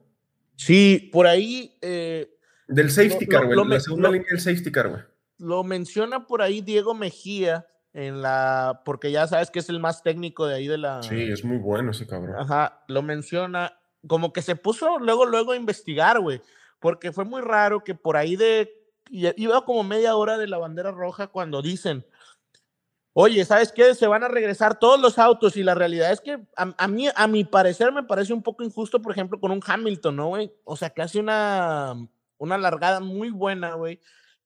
[0.56, 2.28] Sí, por ahí eh,
[2.66, 5.02] Del safety Lo- car, güey, la segunda lo- línea del safety car, güey.
[5.38, 10.02] lo menciona por ahí Diego Mejía en la, porque ya sabes que es el más
[10.02, 11.02] técnico de ahí de la.
[11.02, 12.36] Sí, es muy bueno ese cabrón.
[12.38, 16.40] Ajá, lo menciona, como que se puso luego, luego a investigar, güey,
[16.80, 18.72] porque fue muy raro que por ahí de,
[19.10, 22.04] y- iba como media hora de la bandera roja cuando dicen,
[23.12, 23.94] oye, ¿sabes qué?
[23.94, 27.08] Se van a regresar todos los autos y la realidad es que a, a mí,
[27.14, 30.50] a mi parecer, me parece un poco injusto, por ejemplo, con un Hamilton, ¿no, güey?
[30.64, 31.94] O sea, que hace una,
[32.38, 34.00] una largada muy buena, güey,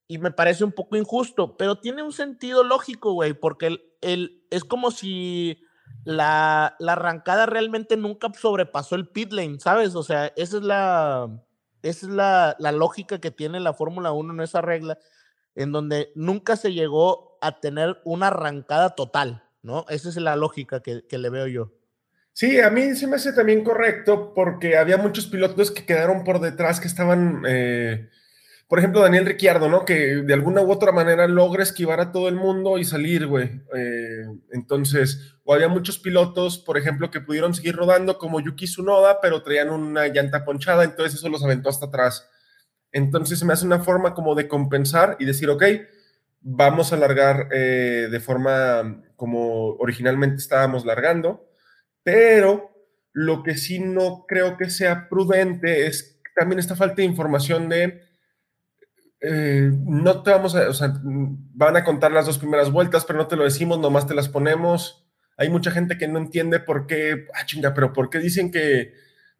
[0.09, 4.45] y me parece un poco injusto, pero tiene un sentido lógico, güey, porque el, el-
[4.51, 5.59] es como si
[6.05, 9.95] la, la arrancada realmente nunca sobrepasó el pit lane, ¿sabes?
[9.95, 11.29] O sea, esa es la,
[11.83, 14.99] esa es la, la lógica que tiene la Fórmula 1 en esa regla,
[15.55, 19.85] en donde nunca se llegó a tener una arrancada total, ¿no?
[19.88, 21.73] Esa es la lógica que, que le veo yo.
[22.33, 26.40] Sí, a mí se me hace también correcto porque había muchos pilotos que quedaron por
[26.40, 28.11] detrás que estaban, eh,
[28.68, 29.85] por ejemplo, Daniel Ricciardo, ¿no?
[29.85, 33.62] Que de alguna u otra manera logra esquivar a todo el mundo y salir, güey.
[33.74, 39.20] Eh, entonces, o había muchos pilotos, por ejemplo, que pudieron seguir rodando como Yuki Tsunoda,
[39.20, 42.29] pero traían una llanta ponchada, entonces eso los aventó hasta atrás.
[42.90, 45.62] Entonces se me hace una forma como de compensar y decir, ok,
[46.40, 51.48] vamos a largar eh, de forma como originalmente estábamos largando,
[52.02, 52.70] pero
[53.12, 58.06] lo que sí no creo que sea prudente es también esta falta de información de
[59.29, 63.19] eh, no te vamos a, o sea, van a contar las dos primeras vueltas, pero
[63.19, 65.07] no te lo decimos, nomás te las ponemos.
[65.37, 68.93] Hay mucha gente que no entiende por qué, ah, chinga, pero por qué dicen que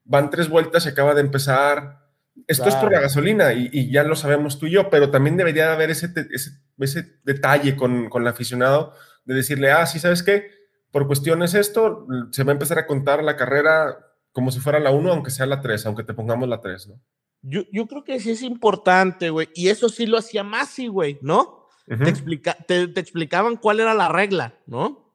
[0.05, 2.01] van tres vueltas y acaba de empezar.
[2.47, 5.37] Esto es por la gasolina y, y ya lo sabemos tú y yo, pero también
[5.39, 8.93] debería de haber ese, te- ese, ese detalle con, con el aficionado
[9.25, 10.51] de decirle, ah, sí, ¿sabes qué?
[10.91, 13.99] Por cuestiones esto, se va a empezar a contar la carrera
[14.33, 17.01] como si fuera la 1, aunque sea la 3, aunque te pongamos la 3, ¿no?
[17.43, 21.19] Yo, yo creo que sí es importante, güey, y eso sí lo hacía Masi, güey,
[21.23, 21.67] ¿no?
[21.89, 22.03] Ujú.
[22.03, 25.07] te, explica, te, te explicaban cuál era la regla, ¿no?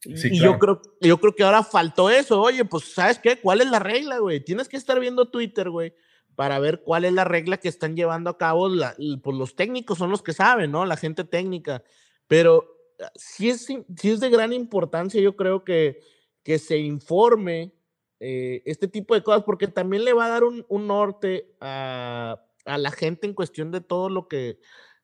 [0.00, 0.52] Sí, y claro.
[0.52, 2.40] yo, creo, yo creo que ahora faltó eso.
[2.40, 3.40] Oye, pues, ¿sabes qué?
[3.40, 4.44] ¿Cuál es la regla, güey?
[4.44, 5.94] Tienes que estar viendo Twitter, güey,
[6.34, 8.68] para ver cuál es la regla que están llevando a cabo.
[8.68, 10.84] La, pues los técnicos son los que saben, ¿no?
[10.84, 11.82] La gente técnica.
[12.26, 12.66] Pero
[13.00, 16.00] ah, sí es, sí es de gran importancia, yo creo que,
[16.42, 17.72] que se informe
[18.20, 22.44] eh, este tipo de cosas, porque también le va a dar un, un norte a,
[22.64, 24.58] a la gente en cuestión de todo lo que,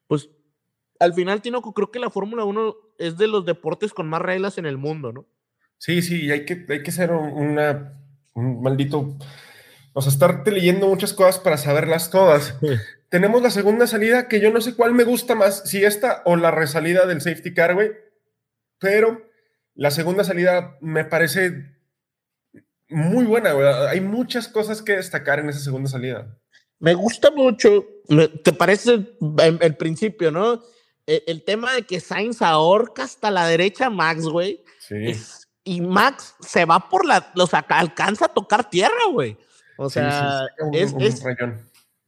[0.07, 0.31] pues,
[0.99, 4.59] al final, Tinoco, creo que la Fórmula 1 es de los deportes con más reglas
[4.59, 5.27] en el mundo, ¿no?
[5.79, 7.99] Sí, sí, hay que, hay que ser un, una,
[8.35, 9.17] un maldito.
[9.95, 12.55] O sea, estarte leyendo muchas cosas para saberlas todas.
[13.09, 16.37] Tenemos la segunda salida, que yo no sé cuál me gusta más, si esta o
[16.37, 17.91] la resalida del safety car, güey.
[18.79, 19.27] Pero
[19.75, 21.80] la segunda salida me parece
[22.91, 23.67] muy buena, güey.
[23.67, 26.37] Hay muchas cosas que destacar en esa segunda salida.
[26.79, 27.85] Me gusta mucho,
[28.43, 29.07] ¿te parece
[29.39, 30.63] el, principio, no?
[31.07, 34.65] El, el, tema de que Sainz ahorca hasta la derecha Max, güey.
[34.79, 34.97] Sí.
[35.11, 39.37] Es, y Max se va por la, o sea, alcanza a tocar tierra, güey.
[39.77, 41.25] O sea, sí, sí, un, es, un es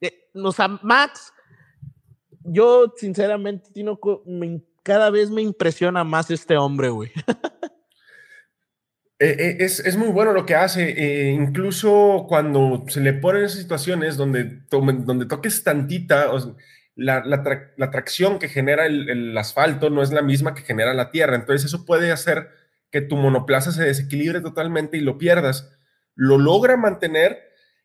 [0.01, 1.33] eh, o sea, Max,
[2.45, 7.13] yo sinceramente, Tino, me, cada vez me impresiona más este hombre, güey.
[9.25, 13.61] Eh, es, es, muy bueno lo que hace, eh, incluso cuando se le ponen esas
[13.61, 16.29] situaciones donde, donde toques tantita,
[16.97, 21.13] la, la, tracción que genera el, el, asfalto no es la misma que genera la
[21.13, 22.49] tierra, entonces eso puede hacer
[22.91, 25.71] que tu monoplaza se desequilibre totalmente y lo pierdas.
[26.17, 27.39] Lo logra mantener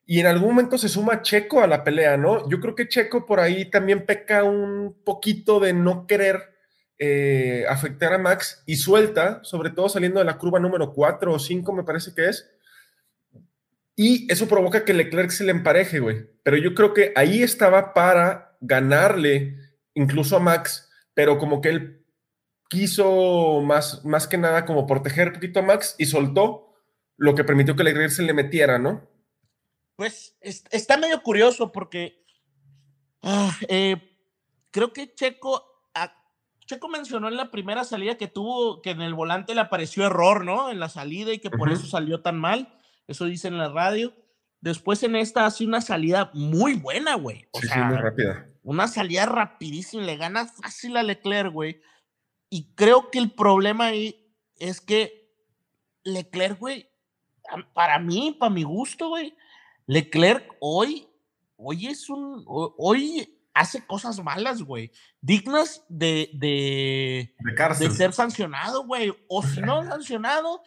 [0.08, 2.50] y en algún momento se suma Checo a la pelea, ¿no?
[2.50, 6.57] Yo creo que Checo por ahí también peca un poquito de no querer
[7.00, 11.40] eh, afectar a Max y suelta, sobre todo saliendo de la curva número 4 o
[11.40, 12.50] 5, me parece que es.
[13.96, 16.28] Y eso provoca que Leclerc se le empareje, güey.
[16.44, 19.58] Pero yo creo que ahí estaba para ganarle
[19.94, 22.06] incluso a Max, pero como que él
[22.70, 26.76] quiso más, más que nada como proteger un poquito a Max y soltó
[27.18, 29.10] lo que permitió que Leclerc se le metiera, ¿no?
[29.96, 32.24] Pues está medio curioso porque
[33.24, 33.96] ah, eh,
[34.72, 35.77] creo que Checo
[36.68, 40.46] Checo mencionó en la primera salida que tuvo, que en el volante le apareció error,
[40.46, 40.70] ¿no?
[40.70, 41.76] En la salida y que por uh -huh.
[41.76, 42.78] eso salió tan mal.
[43.08, 44.14] Eso dice en la radio.
[44.60, 47.48] Después en esta hace una salida muy buena, güey.
[47.54, 48.50] Sí, sea, sí, muy rápida.
[48.64, 51.82] Una salida rapidísima, le gana fácil a Leclerc, güey.
[52.50, 55.32] Y creo que el problema ahí es que
[56.04, 56.90] Leclerc, güey,
[57.74, 59.34] para mí, para mi gusto, güey,
[59.86, 61.08] Leclerc hoy,
[61.56, 68.86] hoy es un, hoy hace cosas malas, güey, dignas de, de, de, de ser sancionado,
[68.86, 70.62] güey, o si no sancionado,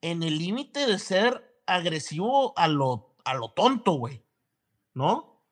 [0.00, 4.24] en el límite de ser agresivo a lo, a lo tonto, güey,
[4.94, 5.44] ¿no?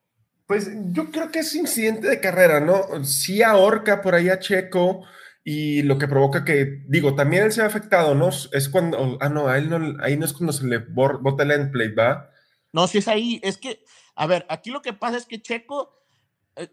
[0.47, 3.05] Pues yo creo que es incidente de carrera, ¿no?
[3.05, 5.03] Sí ahorca por ahí a Checo
[5.43, 8.29] y lo que provoca que, digo, también él se ha afectado, ¿no?
[8.29, 11.51] Es cuando, ah, no, a él no, ahí no es cuando se le bota el
[11.51, 12.31] end plate, ¿va?
[12.73, 13.83] No, si es ahí, es que,
[14.15, 15.98] a ver, aquí lo que pasa es que Checo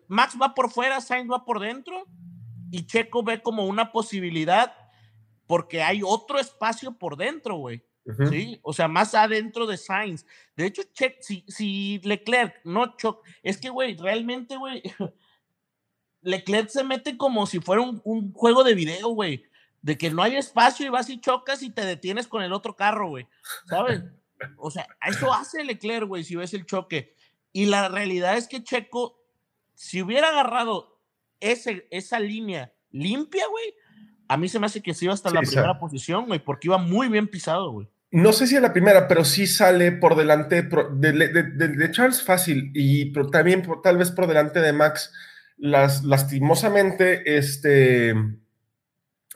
[0.08, 2.06] Max va por fuera, Sainz va por dentro
[2.70, 4.74] y Checo ve como una posibilidad
[5.46, 7.84] porque hay otro espacio por dentro, güey.
[8.04, 8.30] Uh -huh.
[8.30, 8.60] ¿Sí?
[8.62, 10.24] O sea, más adentro de Sainz.
[10.56, 14.82] De hecho, che si, si, Leclerc no choca, es que, güey, realmente, güey,
[16.22, 19.44] Leclerc se mete como si fuera un, un juego de video, güey.
[19.82, 22.74] De que no hay espacio y vas y chocas y te detienes con el otro
[22.74, 23.26] carro, güey.
[23.68, 24.02] ¿Sabes?
[24.58, 27.14] O sea, eso hace Leclerc, güey, si ves el choque.
[27.54, 29.25] Y la realidad es que Checo
[29.76, 31.00] si hubiera agarrado
[31.38, 33.74] ese, esa línea limpia, güey,
[34.26, 36.68] a mí se me hace que se iba hasta sí, la primera posición, güey, porque
[36.68, 37.88] iba muy bien pisado, güey.
[38.10, 41.90] No sé si a la primera, pero sí sale por delante de, de, de, de
[41.90, 45.12] Charles fácil y también por, tal vez por delante de Max.
[45.58, 48.14] Las, lastimosamente, este,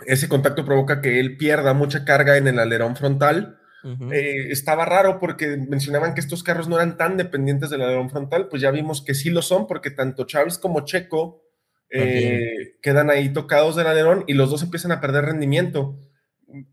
[0.07, 3.60] ese contacto provoca que él pierda mucha carga en el alerón frontal.
[3.83, 4.13] Uh -huh.
[4.13, 8.49] eh, estaba raro porque mencionaban que estos carros no eran tan dependientes del alerón frontal,
[8.49, 11.43] pues ya vimos que sí lo son porque tanto Charles como Checo
[11.91, 12.81] eh, okay.
[12.83, 15.99] quedan ahí tocados del alerón y los dos empiezan a perder rendimiento.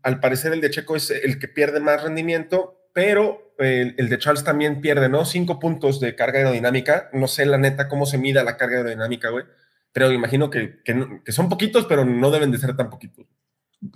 [0.02, 4.18] Al parecer el de Checo es el que pierde más rendimiento, pero el, el de
[4.18, 5.24] Charles también pierde, ¿no?
[5.24, 7.10] Cinco puntos de carga aerodinámica.
[7.12, 9.44] No sé la neta cómo se mida la carga aerodinámica, güey,
[9.92, 13.26] pero imagino que, que, que son poquitos, pero no deben de ser tan poquitos.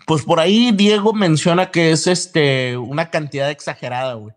[0.07, 4.35] Pues por ahí Diego menciona que es este una cantidad exagerada, güey.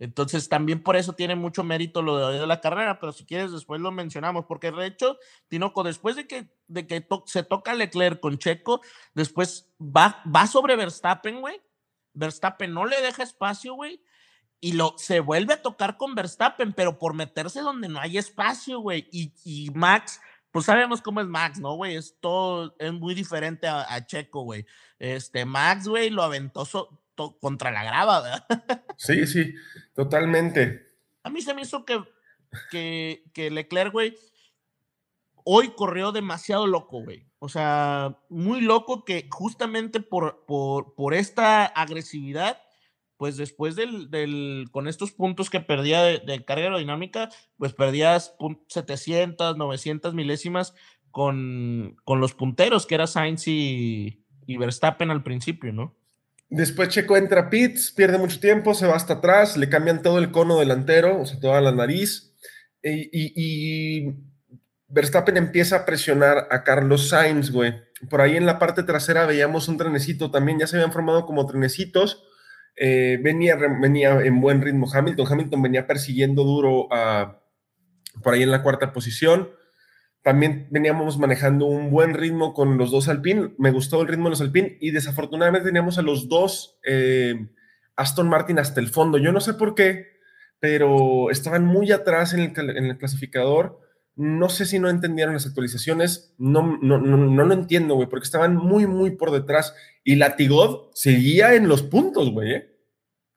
[0.00, 3.82] Entonces también por eso tiene mucho mérito lo de, la carrera, pero si quieres después
[3.82, 8.38] lo mencionamos, porque de hecho, Tinoco, después de que, de que se toca Leclerc con
[8.38, 8.80] Checo,
[9.14, 11.60] después va, va sobre Verstappen, güey.
[12.14, 14.02] Verstappen no le deja espacio, güey.
[14.58, 18.80] Y lo, se vuelve a tocar con Verstappen, pero por meterse donde no hay espacio,
[18.80, 19.06] güey.
[19.12, 20.18] Y, y Max
[20.50, 21.96] pues sabemos cómo es Max, ¿no, güey?
[21.96, 24.66] Es todo, es muy diferente a, a Checo, güey.
[24.98, 28.46] Este, Max, güey, lo aventó so, to, contra la grava, ¿verdad?
[28.96, 29.54] Sí, sí,
[29.94, 30.94] totalmente.
[31.22, 32.02] A mí se me hizo que,
[32.70, 34.14] que, que Leclerc, güey,
[35.44, 37.26] hoy corrió demasiado loco, güey.
[37.38, 42.60] O sea, muy loco que justamente por, por, por esta agresividad,
[43.20, 47.28] pues después del, del, con estos puntos que perdía de, de carga aerodinámica,
[47.58, 48.34] pues perdías
[48.68, 50.72] 700, 900 milésimas
[51.10, 55.94] con, con los punteros, que era Sainz y, y Verstappen al principio, ¿no?
[56.48, 60.18] Después Checo entra a pits, pierde mucho tiempo, se va hasta atrás, le cambian todo
[60.18, 62.34] el cono delantero, o sea, toda la nariz.
[62.82, 63.32] Y, y-
[64.06, 64.14] y
[64.88, 67.74] Verstappen empieza a presionar a Carlos Sainz, güey.
[68.08, 71.44] Por ahí en la parte trasera veíamos un trenecito también, ya se habían formado como
[71.44, 72.24] trenecitos.
[72.76, 75.26] Eh, venía, venía en buen ritmo Hamilton.
[75.30, 77.42] Hamilton venía persiguiendo duro a,
[78.22, 79.50] por ahí en la cuarta posición.
[80.22, 83.54] También veníamos manejando un buen ritmo con los dos Alpine.
[83.58, 87.48] Me gustó el ritmo de los Alpine y desafortunadamente teníamos a los dos eh,
[87.96, 89.18] Aston Martin hasta el fondo.
[89.18, 90.08] Yo no sé por qué,
[90.58, 93.80] pero estaban muy atrás en el, en el clasificador.
[94.20, 96.34] No sé si no entendieron las actualizaciones.
[96.36, 99.74] No, no, no, no lo entiendo, güey, porque estaban muy, muy por detrás.
[100.04, 102.52] Y Latigod seguía en los puntos, güey.
[102.52, 102.76] ¿eh?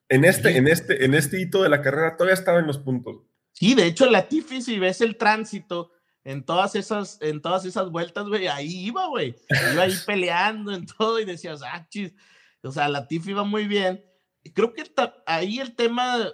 [0.10, 0.58] En, este, Sí.
[0.58, 3.22] en, este, en este hito de la carrera todavía estaba en los puntos.
[3.54, 5.92] Sí, de hecho, Latifi, si ves el tránsito
[6.26, 9.36] en todas esas, en todas esas vueltas, güey, ahí iba, güey.
[9.72, 12.14] Iba ahí peleando en todo y decías, ah, chis.
[12.62, 14.04] O sea, Latifi iba muy bien.
[14.54, 14.84] Creo que
[15.26, 16.30] ahí el tema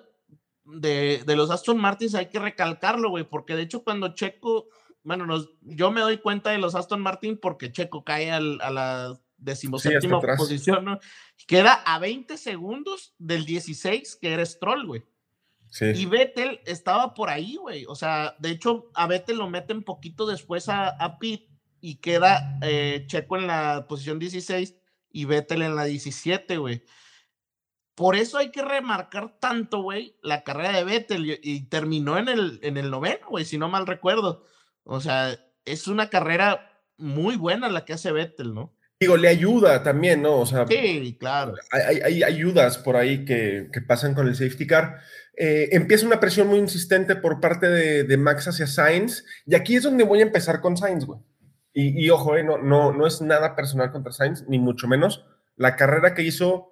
[0.73, 4.67] de, de los Aston Martins hay que recalcarlo, güey, porque de hecho cuando Checo,
[5.03, 8.69] bueno, nos- yo me doy cuenta de los Aston Martin porque Checo cae al- a
[8.71, 10.99] la decimoséptima posición, ¿no?
[11.47, 15.03] Queda a 20 segundos del 16 que era Stroll, güey.
[15.71, 15.85] Sí.
[15.95, 17.85] Y Vettel estaba por ahí, güey.
[17.87, 21.17] O sea, de hecho, a Vettel lo meten poquito después a, a
[21.81, 24.75] y queda eh, Checo en la posición 16
[25.11, 26.83] y Vettel en la 17, güey.
[27.99, 32.29] Por eso hay que remarcar tanto, güey, la carrera de Vettel y, y terminó en
[32.29, 34.45] el, en el noveno, güey, si no mal recuerdo.
[34.85, 38.73] O sea, es una carrera muy buena la que hace Vettel, ¿no?
[39.01, 40.37] Digo, le ayuda también, ¿no?
[40.37, 41.55] O sea, Sí, claro.
[41.71, 44.99] hay, hay- ayudas por ahí que, que pasan con el safety car.
[45.37, 49.75] Eh, empieza una presión muy insistente por parte de, de Max hacia Sainz, y aquí
[49.75, 51.19] es donde voy a empezar con Sainz, güey.
[51.73, 55.25] Y, y ojo, eh, no, no, no es nada personal contra Sainz, ni mucho menos.
[55.57, 56.71] La carrera que hizo,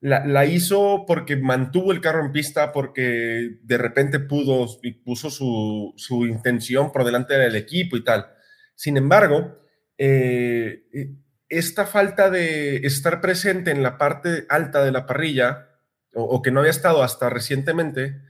[0.00, 5.94] la, hizo porque mantuvo el carro en pista, porque de repente pudo y puso su,
[5.96, 8.26] su intención por delante del equipo y tal.
[8.74, 9.58] Sin embargo,
[9.98, 11.14] eh, eh,
[11.48, 15.70] esta falta de estar presente en la parte alta de la parrilla,
[16.14, 18.22] o, que no había estado hasta recientemente,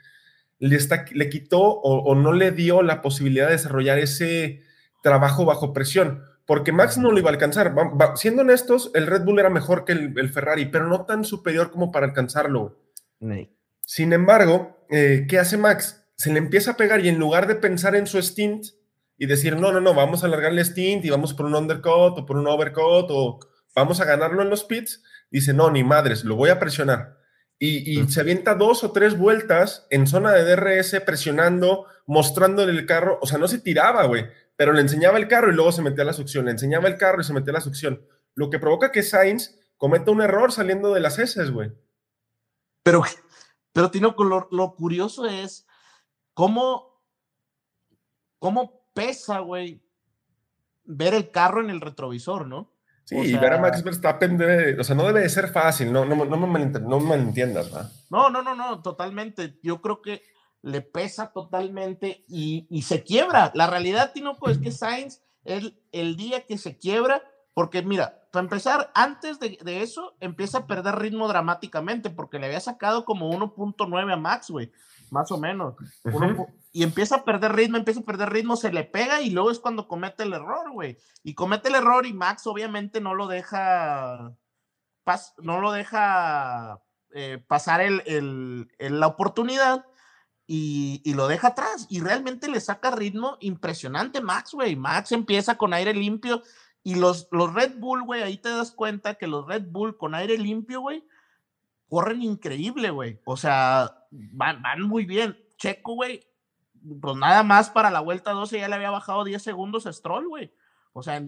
[0.59, 4.63] le, está, le quitó o no le dio la posibilidad de desarrollar ese
[5.03, 7.77] trabajo bajo presión, porque Max no lo iba a alcanzar.
[7.77, 11.05] Va- va- siendo honestos, el Red Bull era mejor que el, el Ferrari, pero no
[11.05, 12.79] tan superior como para alcanzarlo.
[13.81, 16.05] Sin embargo, eh, ¿qué hace Max?
[16.17, 18.67] Se le empieza a pegar y en lugar de pensar en su stint
[19.19, 22.19] y decir, no, no, no, vamos a alargar el stint y vamos por un undercut
[22.19, 23.41] o por un overcut o
[23.75, 27.17] vamos a ganarlo en los pits, dice, no, ni madres, lo voy a presionar.
[27.59, 28.09] Y, y Mm.
[28.09, 33.27] se avienta dos o tres vueltas en zona de DRS presionando, mostrándole el carro, o
[33.27, 34.27] sea, no se tiraba, güey,
[34.57, 36.97] pero le enseñaba el carro y luego se metía a la succión, le enseñaba el
[36.97, 40.51] carro y se metía a la succión, lo que provoca que Sainz cometa un error
[40.53, 41.73] saliendo de las heces, güey.
[42.83, 43.03] Pero,
[43.73, 45.67] pero Tino, lo, lo curioso es
[46.35, 47.03] cómo,
[48.39, 49.83] cómo pesa, güey,
[50.85, 52.73] ver el carro en el retrovisor, ¿no?
[53.05, 55.49] Sí, O y ver a sea- Max Verstappen debe, o sea, no debe de ser
[55.49, 57.89] fácil, no, no, no, me, malent- no me malentiendas, ¿va?
[58.11, 59.59] No, no, no, no, totalmente.
[59.63, 60.23] Yo creo que
[60.63, 63.53] le pesa totalmente y, y se quiebra.
[63.55, 67.23] La realidad, Tinoco, es que Sainz, el, el día que se quiebra,
[67.55, 72.47] porque mira, para empezar, antes de, de eso, empieza a perder ritmo dramáticamente, porque le
[72.47, 74.71] había sacado como 1.9 a Max, güey,
[75.11, 75.75] más o menos.
[76.73, 79.59] Y empieza a perder ritmo, empieza a perder ritmo, se le pega y luego es
[79.61, 80.99] cuando comete el error, güey.
[81.23, 84.35] Y comete el error y Max obviamente no lo deja,
[85.07, 86.83] pas- no lo deja
[87.15, 89.87] eh, pasar el, el- el- la oportunidad
[90.47, 91.87] y, lo deja atrás.
[91.89, 94.77] Y realmente le saca ritmo impresionante Max, güey.
[94.77, 96.43] Max empieza con aire limpio
[96.83, 100.15] y los, los Red Bull, güey, ahí te das cuenta que los Red Bull con
[100.15, 101.05] aire limpio, güey,
[101.89, 103.21] corren increíble, güey.
[103.25, 105.37] O sea, van, van muy bien.
[105.57, 106.25] Checo, güey,
[107.01, 110.29] pues nada más para la vuelta 12 ya le había bajado 10 segundos a Stroll,
[110.29, 110.55] güey.
[110.93, 111.23] O sea,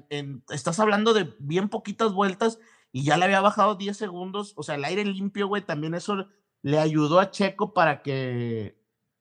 [0.50, 2.58] estás hablando de bien poquitas vueltas
[2.92, 4.52] y ya le había bajado 10 segundos.
[4.56, 6.28] O sea, el aire limpio, güey, también eso
[6.62, 8.77] le ayudó a Checo para que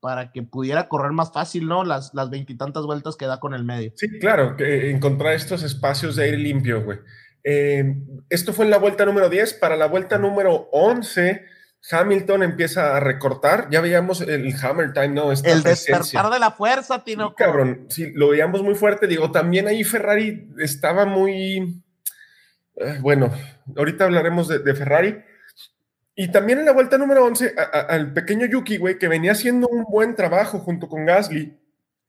[0.07, 1.83] para que pudiera correr más fácil, ¿no?
[1.83, 3.91] Las las veintitantas vueltas que da con el medio.
[3.97, 6.99] Sí, claro, que encontrar estos espacios de aire limpio, güey.
[7.43, 7.93] Eh,
[8.29, 9.55] esto fue en la vuelta número 10.
[9.55, 11.43] Para la vuelta número 11,
[11.91, 13.67] Hamilton empieza a recortar.
[13.69, 15.33] Ya veíamos el Hammer Time, ¿no?
[15.33, 15.97] Esta El presencia.
[15.97, 17.35] despertar de la fuerza, Sí, Tino.
[17.35, 19.07] cabrón, sí, lo veíamos muy fuerte.
[19.07, 21.83] Digo, también ahí Ferrari estaba muy.
[22.77, 23.29] eh, bueno,
[23.75, 25.17] ahorita hablaremos de, de Ferrari.
[26.20, 29.34] Y también en la vuelta número 11, a- a- al pequeño Yuki, güey, que venía
[29.34, 31.55] haciendo un buen trabajo junto con Gasly,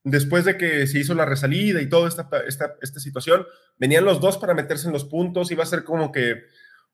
[0.03, 3.45] después de que se hizo la resalida y toda esta, esta, esta situación,
[3.77, 6.37] venían los dos para meterse en los puntos, iba a ser como que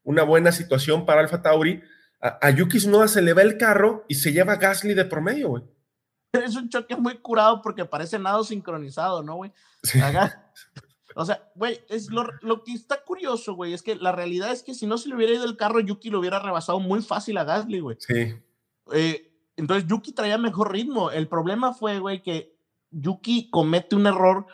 [0.03, 1.83] una buena situación para Alfa Tauri.
[2.21, 5.05] A, a Yuki Tsunoda se le va el carro y se lleva a Gasly de
[5.05, 5.63] promedio, güey.
[6.33, 9.53] Es un choque muy curado porque parece nado sincronizado, ¿no, güey?
[9.85, 10.01] Sí.
[11.15, 14.63] O sea, güey, es lo, lo que está curioso, güey, es que la realidad es
[14.63, 17.39] que si no se le hubiera ido el carro, Yuki lo hubiera rebasado muy fácil
[17.39, 17.97] a Gasly, güey.
[18.01, 18.35] Sí,
[18.93, 21.11] Eh, entonces Yuki traía mejor ritmo.
[21.11, 22.59] El problema fue, güey, que
[22.91, 24.47] Yuki comete un error.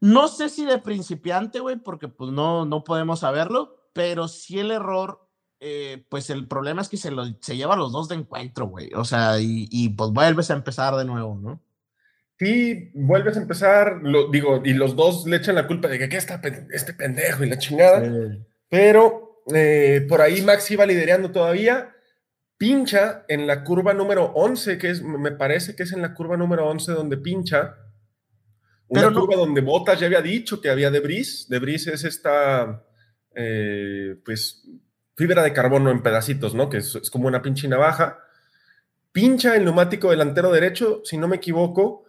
[0.00, 4.70] No sé si de principiante, güey, porque pues no, no podemos saberlo, pero sí el
[4.70, 5.28] error,
[5.58, 8.66] eh, pues el problema es que se, lo, se lleva a los dos de encuentro,
[8.68, 8.92] güey.
[8.94, 11.60] O sea, y, y pues vuelves a empezar de nuevo, ¿no?
[12.38, 16.08] Sí, vuelves a empezar, lo, digo, y los dos le echan la culpa de que
[16.08, 16.40] ¿qué está
[16.72, 18.00] este pendejo y la chingada,
[18.68, 21.94] pero eh, por ahí Max iba liderando todavía,
[22.56, 26.36] pincha en la curva número 11, que es, me parece que es en la curva
[26.36, 27.74] número 11 donde pincha,
[28.86, 32.84] una Pero no- curva donde Botas ya había dicho que había debris, debris es esta,
[33.34, 34.64] eh, pues,
[35.16, 36.70] fibra de carbono en pedacitos, ¿no?
[36.70, 38.18] Que es, es como una pinche navaja,
[39.10, 42.04] pincha el neumático delantero derecho, si no me equivoco,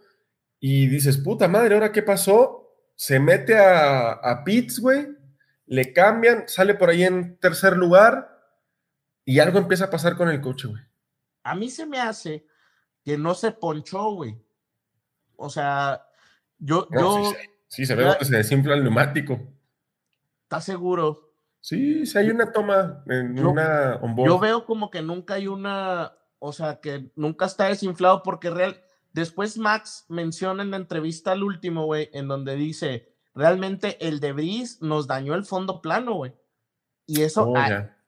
[0.60, 2.74] y dices, puta madre, ¿ahora qué pasó?
[2.96, 5.08] Se mete a, a pits, güey,
[5.68, 8.38] le cambian, sale por ahí en tercer lugar
[9.24, 10.82] y algo empieza a pasar con el coche, güey.
[11.44, 12.46] A mí se me hace
[13.04, 14.36] que no se ponchó, güey.
[15.38, 16.06] O sea,
[16.58, 17.34] yo, No, yo,
[17.68, 19.40] sí, se ve donde se desinfla el neumático.
[20.44, 21.32] ¿estás seguro?
[21.62, 24.28] Sí, sí hay una toma en Yo- una onboard.
[24.30, 28.84] Yo veo como que nunca hay una, o sea, que nunca está desinflado porque real.
[29.14, 34.82] Después Max menciona en la entrevista al último, güey, en donde dice, realmente el debris
[34.82, 36.34] nos dañó el fondo plano, güey.
[37.06, 37.56] Y eso, Oh,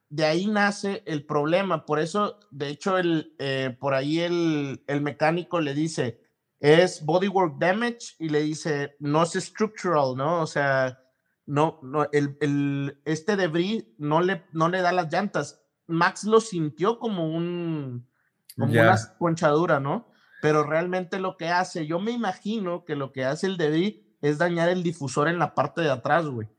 [0.09, 1.85] de ahí nace el problema.
[1.85, 6.21] Por eso, de hecho, el, eh, por ahí el, el mecánico le dice,
[6.59, 10.41] es bodywork damage y le dice, no es structural, ¿no?
[10.41, 10.99] O sea,
[11.47, 15.63] no, no, el, el- este debris no le, no le da las llantas.
[15.87, 18.07] Max lo sintió como un,
[18.55, 18.71] como
[19.07, 20.10] una ponchadura, ¿no?
[20.41, 24.37] Pero realmente lo que hace, yo me imagino que lo que hace el debris es
[24.37, 26.49] dañar el difusor en la parte de atrás, güey.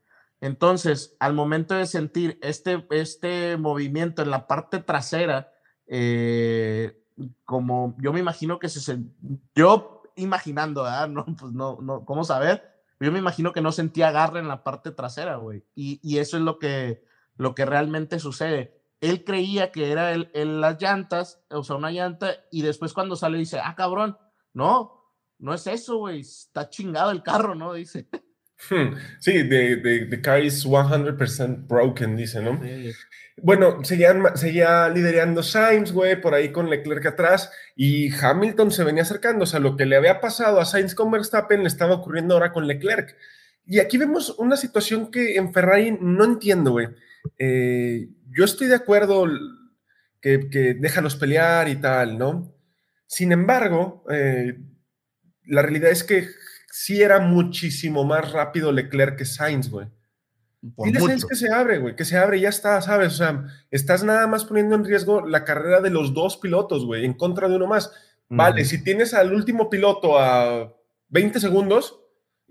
[0.41, 5.53] Entonces, al momento de sentir este, este movimiento en la parte trasera,
[5.87, 7.01] eh,
[7.45, 8.99] como yo me imagino que se,
[9.55, 10.85] yo imaginando.
[11.09, 12.73] No, pues no, no, ¿cómo saber?
[12.99, 15.65] Yo me imagino que no sentía agarre en la parte trasera, güey.
[15.75, 17.03] Y, y eso es lo que,
[17.37, 18.81] lo que realmente sucede.
[19.03, 23.15] Él creía que era el, el- las llantas, o sea, una llanta, y después cuando
[23.15, 24.17] sale dice, ah, cabrón,
[24.53, 25.03] no,
[25.39, 27.73] no es eso, güey, está chingado el carro, ¿no?
[27.73, 28.07] Dice.
[28.69, 32.59] Hmm, Sí, the, the, the car is 100% broken, dice, ¿no?
[33.41, 39.01] Bueno, seguían, seguía liderando Sainz, güey, por ahí con Leclerc atrás, y Hamilton se venía
[39.01, 39.43] acercando.
[39.43, 42.51] O sea, lo que le había pasado a Sainz con Verstappen le estaba ocurriendo ahora
[42.51, 43.17] con Leclerc.
[43.65, 46.87] Y aquí vemos una situación que en Ferrari no entiendo, güey.
[47.37, 49.25] Eh, yo estoy de acuerdo
[50.19, 52.53] que, que déjalos pelear y tal, ¿no?
[53.07, 54.59] Sin embargo, eh,
[55.45, 56.27] la realidad es que
[56.71, 59.87] sí era muchísimo más rápido Leclerc que Sainz, güey.
[60.61, 63.13] Dile Sainz que se abre, güey, que se abre y ya está, ¿sabes?
[63.13, 67.05] O sea, estás nada más poniendo en riesgo la carrera de los dos pilotos, güey,
[67.05, 67.91] en contra de uno más.
[68.29, 70.73] Vale, si tienes al último piloto a
[71.09, 71.99] 20 segundos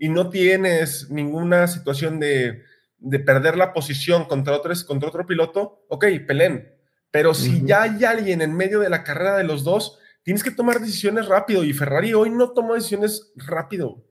[0.03, 2.61] y no tienes ninguna situación de,
[2.97, 6.75] de perder la posición contra otro, contra otro piloto, ok, peleen.
[7.09, 10.51] Pero si ya hay alguien en medio de la carrera de los dos, tienes que
[10.51, 14.03] tomar decisiones rápido y Ferrari hoy no tomó decisiones rápido.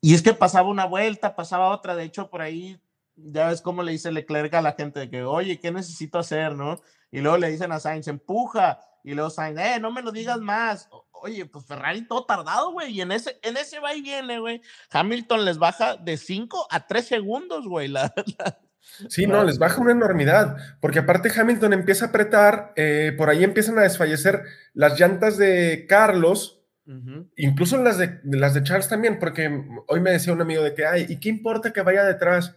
[0.00, 1.94] Y es que pasaba una vuelta, pasaba otra.
[1.94, 2.80] De hecho, por ahí
[3.16, 6.54] ya ves cómo le dice Leclerc a la gente de que, oye, ¿qué necesito hacer,
[6.54, 6.80] no?
[7.10, 8.80] Y luego le dicen a Sainz, empuja.
[9.04, 10.88] Y luego Sainz, eh, no me lo digas más.
[11.12, 12.92] Oye, pues Ferrari todo tardado, güey.
[12.92, 14.60] Y en ese, en ese va y viene, güey.
[14.90, 17.88] Hamilton les baja de 5 a 3 segundos, güey.
[17.88, 18.58] La, la-
[19.08, 23.42] Sí, no, les baja una enormidad, porque aparte Hamilton empieza a apretar, eh, por ahí
[23.42, 24.44] empiezan a desfallecer
[24.74, 26.62] las llantas de Carlos,
[27.36, 30.72] incluso las de, de las de Charles también, porque hoy me decía un amigo de
[30.74, 32.54] que, ay, ¿y qué importa que vaya detrás?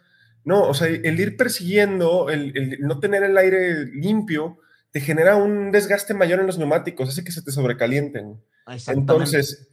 [0.49, 4.57] No, o sea, el ir persiguiendo, el, el no tener el aire limpio,
[4.91, 8.41] te genera un desgaste mayor en los neumáticos, hace que se te sobrecalienten.
[8.67, 8.99] Exactamente.
[9.13, 9.69] Entonces,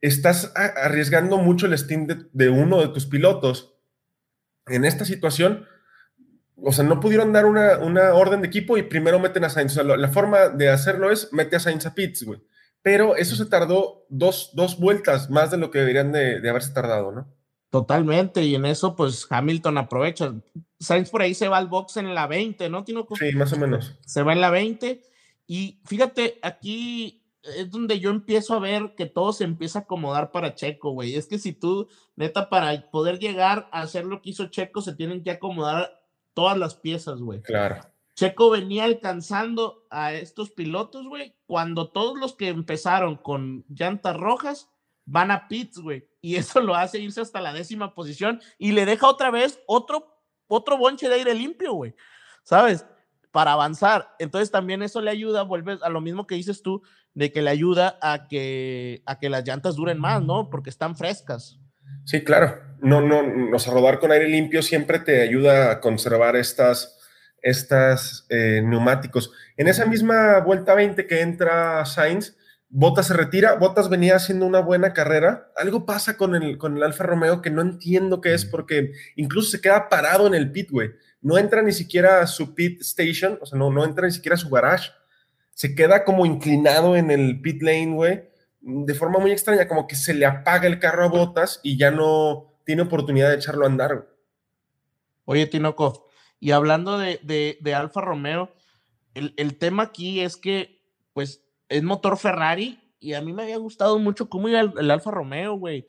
[0.00, 3.74] estás arriesgando mucho el steam de, de uno de tus pilotos.
[4.66, 5.64] En esta situación,
[6.56, 9.72] o sea, no pudieron dar una, una orden de equipo y primero meten a Sainz.
[9.72, 12.40] O sea, lo- la forma de hacerlo es mete a Sainz a pits, güey.
[12.82, 16.72] Pero eso se tardó dos, dos vueltas más de lo que deberían de, de haberse
[16.72, 17.32] tardado, ¿no?
[17.70, 18.44] Totalmente.
[18.44, 20.34] Y en eso, pues Hamilton aprovecha.
[20.78, 22.84] Sainz por ahí se va al box en la 20, ¿no?
[22.84, 23.16] Tinoco?
[23.16, 23.96] Sí, más o menos.
[24.04, 25.02] se va en la 20.
[25.46, 30.32] Y fíjate, aquí es donde yo empiezo a ver que todo se empieza a acomodar
[30.32, 31.14] para Checo, güey.
[31.14, 34.94] Es que si tú, neta, para poder llegar a hacer lo que hizo Checo, se
[34.94, 36.02] tienen que acomodar
[36.34, 37.40] todas las piezas, güey.
[37.42, 37.80] Claro.
[38.14, 44.70] Checo venía alcanzando a estos pilotos, güey, cuando todos los que empezaron con llantas rojas
[45.06, 46.06] van a pits, güey.
[46.20, 50.20] Y eso lo hace irse hasta la décima posición y le deja otra vez otro,
[50.48, 51.94] otro bonche de aire limpio, güey.
[52.42, 52.84] ¿Sabes?
[53.30, 54.14] Para avanzar.
[54.18, 56.82] Entonces también eso le ayuda, vuelves a lo mismo que dices tú,
[57.14, 60.50] de que le ayuda a que, a que las llantas duren más, ¿no?
[60.50, 61.58] Porque están frescas.
[62.04, 62.60] Sí, claro.
[62.80, 66.98] No, no, o sea, rodar con aire limpio siempre te ayuda a conservar estas,
[67.40, 69.32] estas eh, neumáticos.
[69.56, 72.36] En esa misma vuelta 20 que entra Sainz,
[72.78, 75.50] Bottas se retira, Bottas venía haciendo una buena carrera.
[75.56, 79.50] Algo pasa con el, con el Alfa Romeo que no entiendo qué es, porque incluso
[79.50, 80.90] se queda parado en el pit, güey.
[81.22, 84.34] No entra ni siquiera a su pit station, o sea, no, no entra ni siquiera
[84.34, 84.90] a su garage.
[85.54, 88.28] Se queda como inclinado en el pit lane, güey,
[88.60, 91.90] de forma muy extraña, como que se le apaga el carro a Bottas y ya
[91.90, 93.94] no tiene oportunidad de echarlo a andar.
[93.94, 94.08] Güey.
[95.24, 96.10] Oye, Tinoco,
[96.40, 98.52] y hablando de, de, de Alfa Romeo,
[99.14, 100.82] el, el, tema aquí es que,
[101.14, 104.90] pues, es motor Ferrari y a mí me había gustado mucho cómo iba el, el
[104.90, 105.86] Alfa Romeo, güey.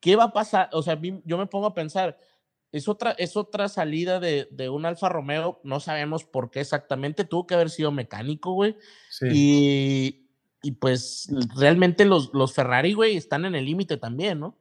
[0.00, 0.68] ¿Qué va a pasar?
[0.72, 2.18] O sea, yo me pongo a pensar,
[2.72, 7.24] es otra, es otra salida de, de, un Alfa Romeo, no sabemos por qué exactamente,
[7.24, 8.76] tuvo que haber sido mecánico, güey.
[9.10, 9.26] Sí.
[9.32, 10.30] Y,
[10.62, 14.58] y, pues realmente los, los Ferrari, güey, están en el límite también, ¿no?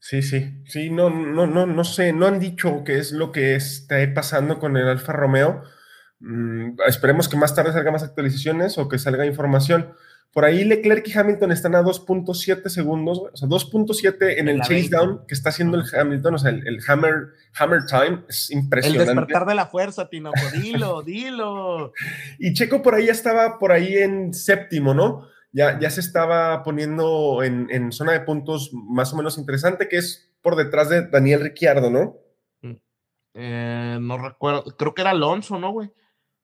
[0.00, 3.54] Sí, sí, sí, no, no, no, no sé, no han dicho qué es lo que
[3.54, 5.62] está pasando con el Alfa Romeo.
[6.26, 9.94] Mm, esperemos que más tarde salgan más actualizaciones o que salga información.
[10.32, 14.88] Por ahí Leclerc y Hamilton están a 2.7 segundos, o sea, 2.7 en el chase
[14.88, 19.02] down que está haciendo el Hamilton, o sea, el, el hammer, hammer time es impresionante.
[19.02, 21.92] El despertar de la fuerza, Tinoco, dilo, dilo.
[22.38, 25.28] Y Checo por ahí ya estaba por ahí en séptimo, ¿no?
[25.52, 29.98] Ya, ya se estaba poniendo en, en, zona de puntos más o menos interesante, que
[29.98, 32.16] es por detrás de Daniel Ricciardo, ¿no?
[33.34, 35.90] Eh, no recuerdo, creo que era Alonso, ¿no, güey?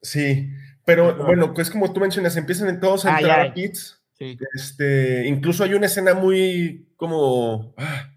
[0.01, 0.49] Sí,
[0.85, 1.25] pero no.
[1.25, 4.01] bueno, pues como tú mencionas, empiezan todos a entrar a pits.
[4.17, 4.37] Sí.
[4.53, 8.11] Este, incluso hay una escena muy como ah,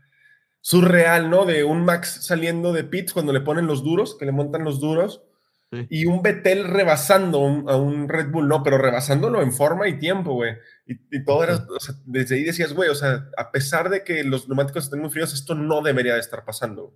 [0.60, 1.46] surreal, ¿no?
[1.46, 4.80] De un Max saliendo de pits cuando le ponen los duros, que le montan los
[4.80, 5.22] duros,
[5.70, 5.86] sí.
[5.88, 9.98] y un Betel rebasando un, a un Red Bull, no, pero rebasándolo en forma y
[9.98, 10.54] tiempo, güey.
[10.86, 14.04] Y, y, todo era, o sea, desde ahí decías, güey, o sea, a pesar de
[14.04, 16.94] que los neumáticos estén muy fríos, esto no debería de estar pasando.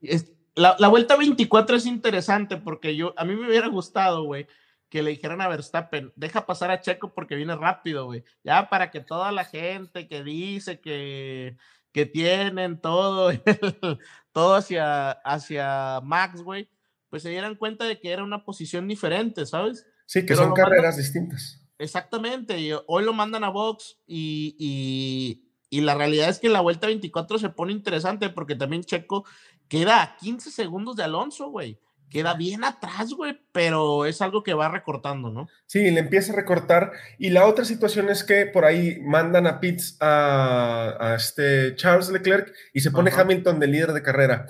[0.00, 4.46] Es, la, la, vuelta 24 es interesante porque yo, a mí me hubiera gustado, güey,
[4.92, 8.24] que le dijeran a Verstappen, deja pasar a Checo porque viene rápido, güey.
[8.44, 11.56] Ya para que toda la gente que dice que,
[11.92, 13.32] que tienen todo,
[14.32, 16.68] todo hacia, hacia Max, güey,
[17.08, 19.86] pues se dieran cuenta de que era una posición diferente, ¿sabes?
[20.04, 21.62] Sí, que Pero son carreras mandan, distintas.
[21.78, 26.60] Exactamente, y hoy lo mandan a Box y, y, y, la realidad es que la
[26.60, 29.24] vuelta 24 se pone interesante porque también Checo
[29.68, 31.78] queda a 15 segundos de Alonso, güey.
[32.10, 35.48] Queda bien atrás, güey, pero es algo que va recortando, ¿no?
[35.64, 36.92] Sí, le empieza a recortar.
[37.18, 42.10] Y la otra situación es que por ahí mandan a Pitts a, a este Charles
[42.10, 43.22] Leclerc y se pone Ajá.
[43.22, 44.46] Hamilton de líder de carrera.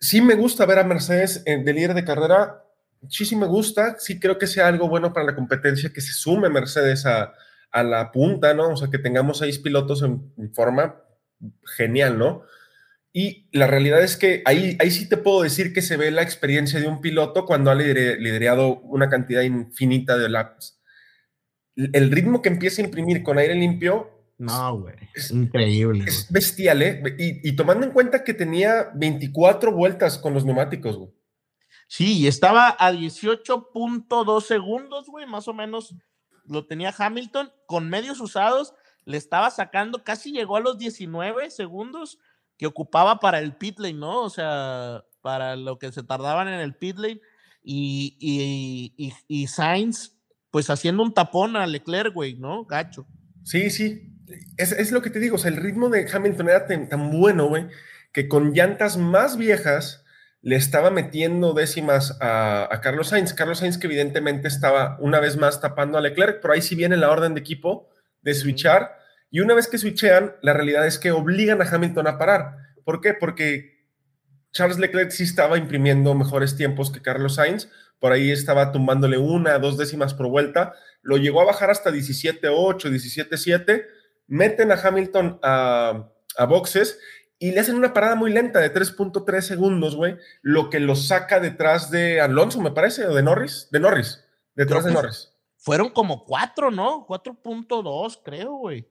[0.00, 2.64] Sí me gusta ver a Mercedes de líder de carrera,
[3.08, 6.12] sí, sí me gusta, sí creo que sea algo bueno para la competencia, que se
[6.12, 7.32] sume Mercedes a,
[7.70, 8.70] a la punta, ¿no?
[8.70, 10.96] O sea, que tengamos seis pilotos en, en forma
[11.76, 12.42] genial, ¿no?
[13.12, 16.22] Y la realidad es que ahí, ahí sí te puedo decir que se ve la
[16.22, 20.80] experiencia de un piloto cuando ha liderado una cantidad infinita de laps.
[21.74, 24.10] El ritmo que empieza a imprimir con aire limpio.
[24.38, 24.94] No, güey.
[25.14, 26.04] Es increíble.
[26.06, 27.02] Es bestial, ¿eh?
[27.18, 31.10] Y, y, tomando en cuenta que tenía 24 vueltas con los neumáticos, güey.
[31.88, 35.94] Sí, estaba a 18.2 segundos, güey, más o menos
[36.46, 42.18] lo tenía Hamilton con medios usados, le estaba sacando, casi llegó a los 19 segundos
[42.60, 44.20] que ocupaba para el pit lane, ¿no?
[44.20, 47.22] O sea, para lo que se tardaban en el pit lane
[47.62, 50.18] y, y, y, y Sainz,
[50.50, 52.66] pues haciendo un tapón a Leclerc, güey, ¿no?
[52.66, 53.06] Gacho.
[53.44, 54.12] Sí, sí,
[54.58, 57.10] es, es, lo que te digo, o sea, el ritmo de Hamilton era tan, tan
[57.10, 57.66] bueno, güey,
[58.12, 60.04] que con llantas más viejas
[60.42, 63.32] le estaba metiendo décimas a, a, Carlos Sainz.
[63.32, 66.98] Carlos Sainz que evidentemente estaba una vez más tapando a Leclerc, pero ahí sí viene
[66.98, 67.88] la orden de equipo
[68.20, 68.99] de switchar
[69.30, 72.56] y una vez que switchean, la realidad es que obligan a Hamilton a parar.
[72.84, 73.14] ¿Por qué?
[73.14, 73.86] Porque
[74.52, 77.68] Charles Leclerc sí estaba imprimiendo mejores tiempos que Carlos Sainz.
[78.00, 80.74] Por ahí estaba tumbándole una, dos décimas por vuelta.
[81.02, 83.86] Lo llegó a bajar hasta 17.8, 17.7.
[84.26, 86.98] Meten a Hamilton a, a boxes
[87.38, 91.40] y le hacen una parada muy lenta de 3.3 segundos, güey, lo que lo saca
[91.40, 94.22] detrás de Alonso, me parece, o de Norris, de Norris,
[94.54, 95.32] detrás de Norris.
[95.56, 97.06] fueron como cuatro, ¿no?
[97.06, 98.86] 4.2, creo, güey.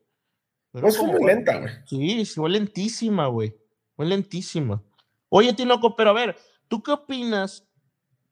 [0.74, 1.74] No es muy lenta, güey.
[1.86, 3.56] Sí, sí, fue lentísima, güey.
[3.96, 4.82] Fue lentísima.
[5.30, 7.68] Oye, Tinoco, pero a ver, ¿tú qué opinas?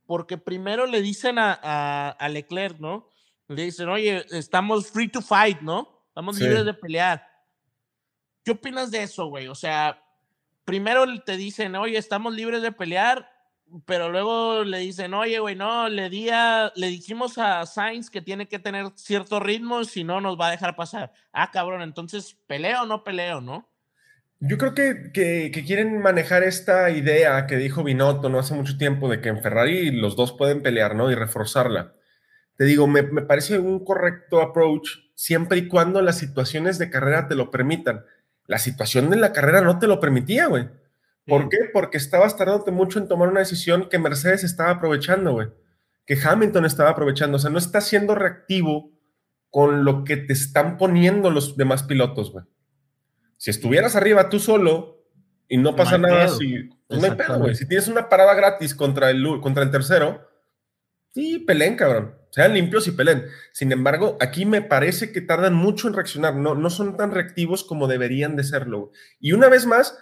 [0.05, 3.09] Porque primero le dicen a, a, a Leclerc, ¿no?
[3.47, 6.03] Le dicen, oye, estamos free to fight, ¿no?
[6.09, 6.43] Estamos Sí.
[6.43, 7.25] libres de pelear.
[8.43, 9.47] ¿Qué opinas de eso, güey?
[9.47, 10.01] O sea,
[10.63, 13.29] primero te dicen, oye, estamos libres de pelear,
[13.85, 18.21] pero luego le dicen, oye, güey, no, le, di a- le dijimos a Sainz que
[18.21, 21.11] tiene que tener cierto ritmo, si no nos va a dejar pasar.
[21.33, 23.69] Ah, cabrón, entonces, ¿peleo o no peleo, no?
[24.39, 29.09] Yo creo que, que- quieren manejar esta idea que dijo Binotto no hace mucho tiempo
[29.09, 31.09] de que en Ferrari los dos pueden pelear, ¿no?
[31.11, 31.93] Y reforzarla.
[32.55, 37.27] Te digo, me, me parece un correcto approach siempre y cuando las situaciones de carrera
[37.27, 38.03] te lo permitan.
[38.45, 40.69] La situación de la carrera no te lo permitía, güey.
[41.27, 41.57] ¿Por qué?
[41.73, 45.47] Porque estabas tardándote mucho en tomar una decisión que Mercedes estaba aprovechando, güey.
[46.05, 47.35] Que Hamilton estaba aprovechando.
[47.35, 48.91] O sea, no está siendo reactivo
[49.49, 52.45] con lo que te están poniendo los demás pilotos, güey.
[53.37, 55.05] Si estuvieras arriba tú solo
[55.47, 57.55] y no pasa nada, si, no hay pedo, güey.
[57.55, 60.27] Si tienes una parada gratis contra el, contra el tercero,
[61.13, 62.15] sí, peleen, cabrón.
[62.31, 63.25] Sean limpios y peleen.
[63.51, 66.35] Sin embargo, aquí me parece que tardan mucho en reaccionar.
[66.35, 68.91] No, no son tan reactivos como deberían de serlo.
[69.19, 69.97] Y una vez más,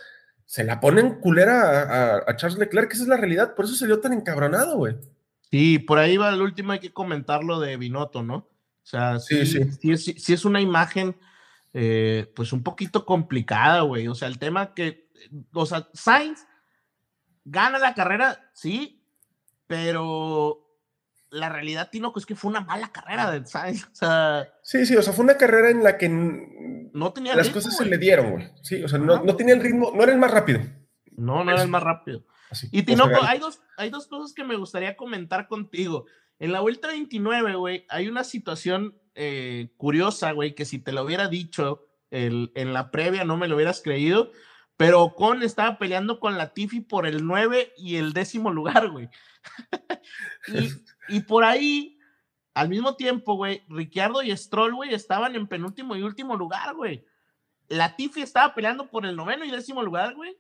[0.45, 3.55] se la ponen culera a, a- a Charles Leclerc, que esa es la realidad.
[3.55, 4.95] Por eso se dio tan encabronado, güey.
[5.51, 8.35] Sí, por ahí va el último, hay que comentar lo de Binotto, ¿no?
[8.37, 8.47] O
[8.87, 9.91] sea, sí, Sí, sí, sí.
[9.91, 11.17] es, sí es una imagen,
[11.73, 14.07] eh, pues un poquito complicada, güey.
[14.07, 15.09] O sea, el tema que,
[15.53, 16.45] o sea, Sainz
[17.43, 19.01] gana la carrera, sí,
[19.67, 20.64] pero
[21.35, 23.83] la realidad, Tinoco, es que fue una mala carrera de Sainz.
[23.85, 27.47] O sea, Sí, sí, o sea, fue una carrera en la que no tenía las
[27.47, 28.49] ritmo, cosas se le dieron, güey.
[28.61, 30.61] Sí, o sea, no, no tenía el ritmo, no era el más rápido.
[31.17, 32.25] No, no era el más rápido.
[32.49, 36.05] Así, Y Tinoco, hay dos, hay dos cosas que me gustaría comentar contigo.
[36.39, 41.03] En la vuelta 29, güey, hay una situación eh, curiosa, güey, que si te lo
[41.03, 44.31] hubiera dicho el- en la previa no me lo hubieras creído,
[44.77, 49.09] pero Ocon estaba peleando con la Tiffy por el 9 y el décimo lugar, güey.
[50.47, 50.69] y,
[51.09, 51.97] y por ahí,
[52.53, 57.05] al mismo tiempo, güey, Ricciardo y Stroll, güey, estaban en penúltimo y último lugar, güey.
[57.67, 60.37] La Tiffy estaba peleando por el noveno y décimo lugar, güey.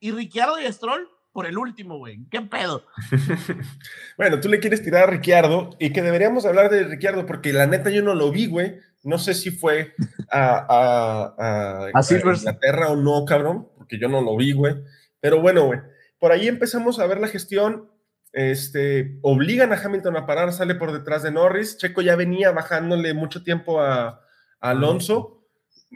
[0.00, 2.20] Y Ricciardo y Stroll por el último, güey.
[2.30, 2.84] ¿Qué pedo?
[4.16, 7.66] Bueno, tú le quieres tirar a Ricciardo y que deberíamos hablar de Ricciardo porque la
[7.66, 8.76] neta yo no lo vi, güey.
[9.04, 9.94] No sé si fue
[10.30, 11.90] a, a- a-.
[12.10, 14.74] Inglaterra o no, cabrón, porque yo no lo vi, güey.
[15.20, 15.80] Pero bueno, güey,
[16.18, 17.88] por ahí empezamos a ver la gestión.
[18.32, 21.78] Este, obligan a Hamilton a parar, sale por detrás de Norris.
[21.78, 24.20] Checo ya venía bajándole mucho tiempo a, a
[24.60, 25.46] Alonso.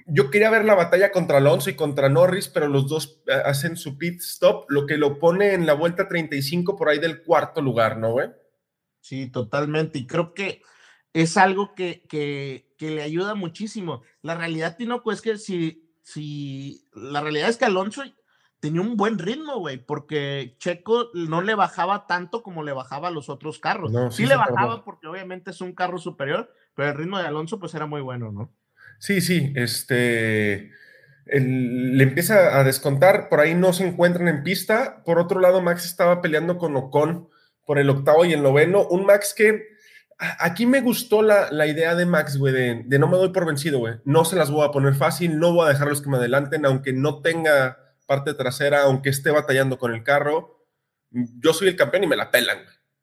[0.07, 3.77] Yo quería ver la batalla contra Alonso y contra Norris, pero los dos eh, hacen
[3.77, 7.61] su pit stop, lo que lo pone en la vuelta 35 por ahí del cuarto
[7.61, 8.31] lugar, ¿no, güey?
[9.01, 9.99] Sí, totalmente.
[9.99, 10.63] Y creo que
[11.13, 14.03] es algo que, que, que le ayuda muchísimo.
[14.23, 18.03] La realidad, Tinoco, es que si, si la realidad es que Alonso
[18.63, 23.11] tenía un buen ritmo, güey, porque Checo no le bajaba tanto como le bajaba a
[23.11, 23.91] los otros carros.
[23.91, 27.27] No, sí, sí le bajaba porque obviamente es un carro superior, pero el ritmo de
[27.27, 28.53] Alonso pues era muy bueno, ¿no?
[29.01, 30.71] Sí, sí, este
[31.27, 35.03] el- le empieza a descontar, por ahí no se encuentran en pista.
[35.05, 37.29] Por otro lado, Max estaba peleando con Ocon
[37.67, 38.87] por el octavo y el noveno.
[38.87, 39.67] Un Max que
[40.39, 43.45] aquí me gustó la, la idea de Max, güey, de, de no me doy por
[43.45, 43.95] vencido, güey.
[44.05, 46.93] No se las voy a poner fácil, no voy a dejarlos que me adelanten, aunque
[46.93, 50.67] no tenga parte trasera, aunque esté batallando con el carro.
[51.11, 52.59] Yo soy el campeón y me la pelan.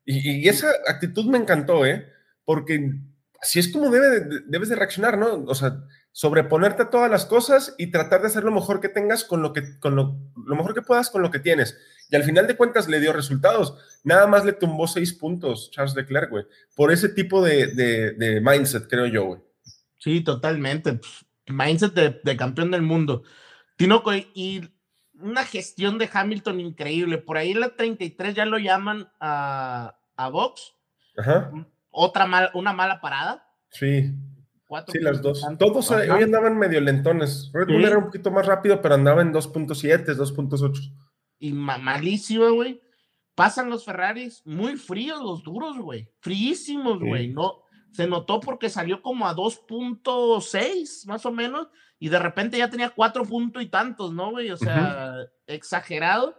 [0.05, 2.11] Y, y esa actitud me encantó, ¿eh?
[2.45, 2.91] Porque
[3.41, 5.43] así es como debe de- debes de reaccionar, ¿no?
[5.45, 9.23] O sea, sobreponerte a todas las cosas y tratar de hacer lo mejor que tengas
[9.23, 11.77] con lo que, con lo, lo mejor que puedas con lo que tienes.
[12.09, 13.77] Y al final de cuentas le dio resultados.
[14.03, 16.45] Nada más le tumbó seis puntos Charles Leclerc, güey.
[16.75, 19.41] Por ese tipo de, de- de mindset, creo yo, güey.
[19.99, 20.99] Sí, totalmente.
[21.45, 23.23] Mindset de, de campeón del mundo.
[23.77, 24.67] Tinoco, y
[25.21, 27.17] una gestión de Hamilton increíble.
[27.17, 30.73] Por ahí en la 33 ya lo llaman a, a Vox.
[31.17, 31.51] Ajá.
[31.91, 33.45] Otra mal, una mala parada.
[33.71, 34.11] Sí,
[34.67, 35.41] Cuatro sí, las dos.
[35.41, 35.65] tanto.
[35.65, 36.15] Todos eh, Ajá.
[36.15, 37.49] hoy andaban medio lentones.
[37.53, 37.85] Red Bull Sí.
[37.85, 40.93] era un poquito más rápido, pero andaba en 2.7, 2.8.
[41.39, 42.79] Y ma- malísimo, güey.
[43.33, 46.09] Pasan los Ferraris muy fríos, los duros, güey.
[46.19, 47.07] Fríísimos, Sí.
[47.07, 47.27] güey.
[47.33, 51.67] No, se notó porque salió como a 2.6, más o menos,
[51.99, 54.51] y de repente ya tenía cuatro puntos y tantos, ¿no, güey?
[54.51, 55.15] O sea,
[55.47, 56.35] exagerado.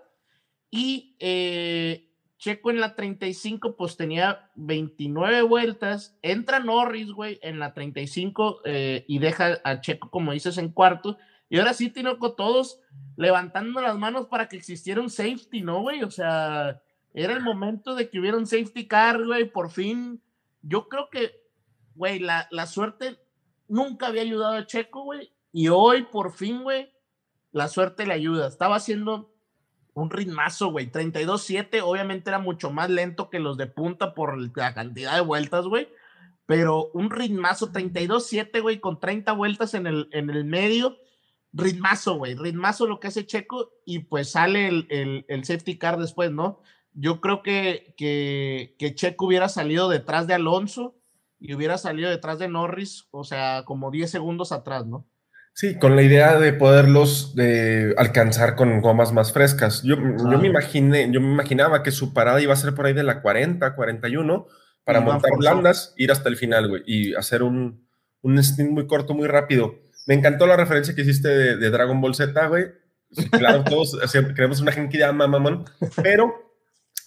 [0.70, 2.08] Y eh,
[2.38, 6.16] Checo en la 35, pues tenía 29 vueltas.
[6.22, 11.18] Entra Norris, güey, en la 35 eh, y deja a Checo, como dices, en cuarto.
[11.48, 12.80] Y ahora sí, Tinoco, todos
[13.16, 16.02] levantando las manos para que existiera un safety, ¿no, güey?
[16.04, 16.80] O sea,
[17.12, 20.22] era el momento de que hubiera un safety car, güey, por fin.
[20.62, 21.40] Yo creo que
[22.00, 23.18] güey, la, la suerte
[23.68, 26.90] nunca había ayudado a Checo, güey, y hoy por fin, güey,
[27.52, 28.46] la suerte le ayuda.
[28.46, 29.32] Estaba haciendo
[29.94, 34.74] un ritmazo, güey, 32-7, obviamente era mucho más lento que los de punta por la
[34.74, 35.88] cantidad de vueltas, güey,
[36.46, 40.96] pero un ritmazo, 32-7, güey, con 30 vueltas en el, en el medio,
[41.52, 45.98] ritmazo, güey, ritmazo lo que hace Checo y pues sale el, el, el safety car
[45.98, 46.60] después, ¿no?
[46.92, 50.96] Yo creo que, que, que Checo hubiera salido detrás de Alonso
[51.38, 55.06] y hubiera salido detrás de Norris, o sea, como 10 segundos atrás, ¿no?
[55.52, 59.82] Sí, con la idea de poderlos de alcanzar con gomas más frescas.
[59.82, 62.94] Yo, yo, me imaginé, yo me imaginaba que su parada iba a ser por ahí
[62.94, 64.46] de la 40, 41,
[64.84, 67.86] para montar blandas, ir hasta el final, güey, y hacer un,
[68.22, 69.80] un stint muy corto, muy rápido.
[70.06, 72.66] Me encantó la referencia que hiciste de, de Dragon Ball Z, güey.
[73.30, 73.98] Claro, todos
[74.34, 75.64] creemos una gente que mamón,
[76.02, 76.32] pero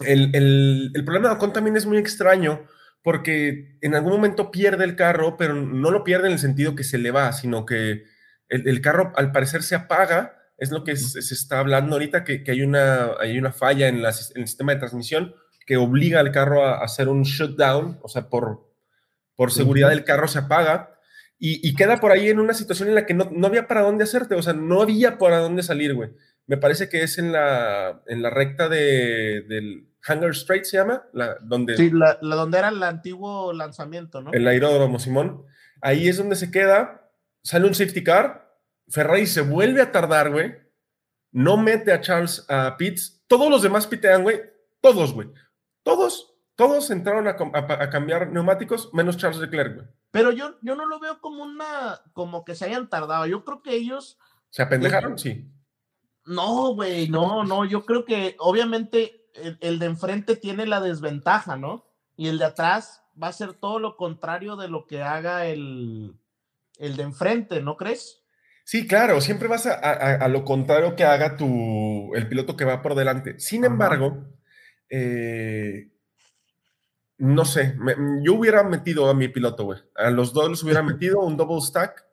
[0.06, 2.68] el, el, el problema de Ocon también es muy extraño
[3.04, 6.86] porque en algún momento pierde el carro, pero no lo pierde en el sentido que
[6.86, 8.06] se le va, sino que
[8.54, 12.24] el, el carro al parecer se apaga, es lo que se, se está hablando ahorita,
[12.24, 15.36] que, que, hay, una, hay una falla en, la, en, el sistema de transmisión
[15.66, 18.72] que obliga al carro a, a hacer un shutdown, o sea, por,
[19.36, 20.94] por seguridad del carro se apaga
[21.40, 23.82] y, y, queda por ahí en una situación en la que no, no había para
[23.82, 26.12] dónde hacerte, o sea, no había para dónde salir, güey.
[26.46, 31.04] Me parece que es en la, en la recta de, del Hangar Straight, se llama,
[31.14, 31.76] la, donde...
[31.76, 34.32] Sí, la, la, donde era el antiguo lanzamiento, ¿no?
[34.32, 35.44] El aeródromo, Simón.
[35.82, 37.10] Ahí es donde se queda,
[37.42, 38.43] sale un safety car,
[38.94, 40.56] Ferrari se vuelve a tardar, güey.
[41.32, 43.24] No mete a Charles a Pitts.
[43.26, 44.40] Todos los demás pitean, güey.
[44.82, 45.30] Todos, güey.
[45.82, 49.88] Todos, todos entraron a, a, a, cambiar neumáticos, menos Charles Leclerc, güey.
[50.12, 53.26] Pero yo, yo no lo veo como una, como que se hayan tardado.
[53.26, 54.20] Yo creo que ellos.
[54.52, 55.18] ¿Se apendejaron?
[55.18, 55.52] Sí.
[56.26, 57.66] No, güey, no, no.
[57.66, 61.88] Yo creo que obviamente el, el de enfrente tiene la desventaja, ¿no?
[62.16, 66.16] Y el de atrás va a ser todo lo contrario de lo que haga el,
[66.78, 68.23] el de enfrente, ¿no crees?
[68.64, 72.64] Sí, claro, siempre vas a, a, a, lo contrario que haga tu, el piloto que
[72.66, 73.38] va por delante.
[73.38, 74.26] Sin embargo,
[74.90, 75.90] eh,
[77.18, 79.80] no sé, me, yo hubiera metido a mi piloto, güey.
[79.96, 82.06] A los dos los hubiera metido un double stack.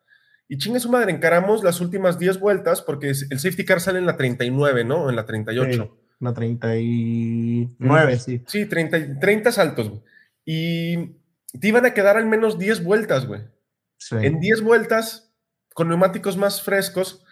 [0.48, 4.06] Y chingue su madre, encaramos las últimas 10 vueltas porque el safety car sale en
[4.06, 5.08] la 39, ¿no?
[5.08, 5.70] En la 38.
[5.70, 8.42] Sí, la 39, sí.
[8.48, 10.02] Sí, 30, 30 saltos, güey.
[10.44, 10.96] Y
[11.60, 13.42] te iban a quedar al menos 10 vueltas, güey.
[13.96, 14.16] Sí.
[14.20, 15.29] En 10 vueltas
[15.80, 17.24] con neumáticos más frescos,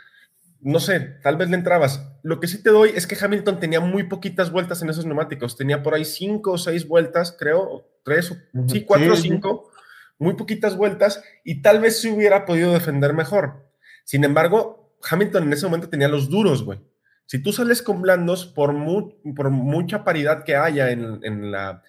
[0.62, 2.10] no sé, tal vez le entrabas.
[2.22, 5.54] Lo que sí te doy es que Hamilton tenía muy poquitas vueltas en esos neumáticos.
[5.54, 8.36] Tenía por ahí cinco o seis vueltas, creo, tres, o,
[8.66, 9.82] sí, cuatro o sí, cinco, sí.
[10.18, 13.70] muy poquitas vueltas y tal vez se hubiera podido defender mejor.
[14.04, 16.80] Sin embargo, Hamilton en ese momento tenía los duros, güey.
[17.26, 21.82] Si tú sales con blandos, por, mu por mucha paridad que haya en, en, la,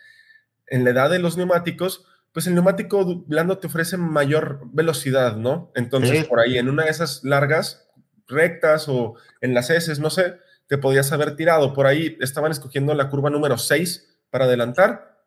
[0.68, 2.06] en la edad de los neumáticos,
[2.40, 5.74] pues el neumático blando te ofrece mayor velocidad, ¿no?
[5.76, 6.24] Entonces, sí.
[6.24, 7.92] por ahí, en una de esas largas,
[8.30, 10.38] rectas o en las S, no sé,
[10.68, 11.74] te podías haber tirado.
[11.74, 15.20] Por ahí estaban escogiendo la curva número 6 para adelantar.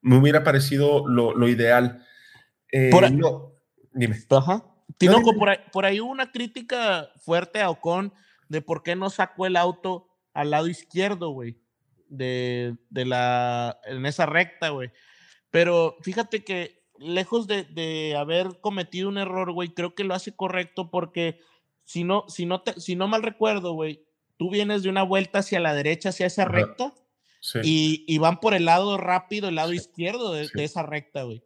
[0.00, 2.02] Me hubiera parecido lo, lo ideal.
[2.72, 3.52] Eh, por ahí, no,
[3.92, 4.16] dime.
[4.30, 4.64] Ajá.
[4.96, 8.14] Tinoco, por ahí, por ahí hubo una crítica fuerte a Ocon
[8.48, 11.58] de por qué no sacó el auto al lado izquierdo, güey,
[12.08, 14.90] de, de la, en esa recta, güey.
[15.50, 20.34] Pero fíjate que lejos de, de, haber cometido un error, güey, creo que lo hace
[20.34, 21.40] correcto porque
[21.84, 24.04] si no, si no, te, si no mal recuerdo, güey,
[24.36, 26.92] tú vienes de una vuelta hacia la derecha, hacia esa recta,
[27.40, 27.60] sí.
[27.62, 29.76] y, y, van por el lado rápido, el lado sí.
[29.76, 30.50] izquierdo de, sí.
[30.54, 31.42] de, esa recta, güey.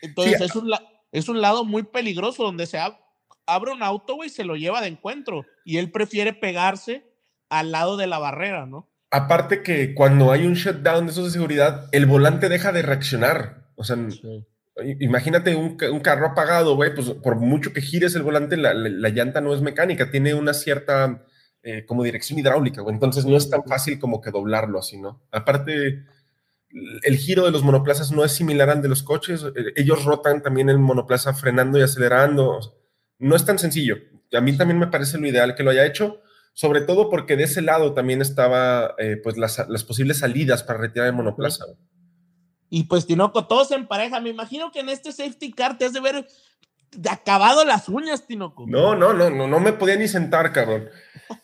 [0.00, 0.72] Entonces es, un,
[1.12, 2.98] es un lado muy peligroso donde se ab
[3.46, 7.06] abre un auto, güey, se lo lleva de encuentro y él prefiere pegarse
[7.48, 8.88] al lado de la barrera, ¿no?
[9.14, 13.68] Aparte que cuando hay un shutdown de esos de seguridad, el volante deja de reaccionar.
[13.76, 14.44] O sea, sí.
[14.98, 18.88] imagínate un, un, carro apagado, güey, pues por mucho que gires el volante, la, la,
[18.88, 21.24] la llanta no es mecánica, tiene una cierta
[21.62, 22.92] eh, como dirección hidráulica, güey.
[22.92, 25.22] Entonces no es tan fácil como que doblarlo así, ¿no?
[25.30, 26.06] Aparte,
[27.04, 29.44] el giro de los monoplazas no es similar al de los coches.
[29.44, 32.58] Eh, ellos rotan también el monoplaza frenando y acelerando.
[33.20, 33.96] No es tan sencillo.
[34.32, 36.20] A mí también me parece lo ideal que lo haya hecho
[36.54, 40.78] sobre todo porque de ese lado también estaba eh, pues las, las, posibles salidas para
[40.78, 41.64] retirar el monoplaza.
[42.70, 45.92] Y pues Tinoco, todos en pareja, me imagino que en este safety car te has
[45.92, 46.26] de ver
[47.10, 48.66] acabado las uñas, Tinoco.
[48.68, 50.88] No, no, no, no, no me podía ni sentar, cabrón.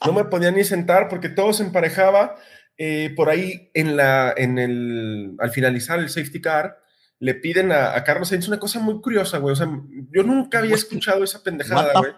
[0.07, 2.37] No me podía ni sentar porque todo se emparejaba.
[2.79, 6.79] Eh, por ahí en la, en el, al finalizar el safety car,
[7.19, 9.53] le piden a, a, Carlos Sainz una cosa muy curiosa, güey.
[9.53, 9.69] O sea,
[10.11, 12.13] yo nunca había escuchado esa pendejada, güey.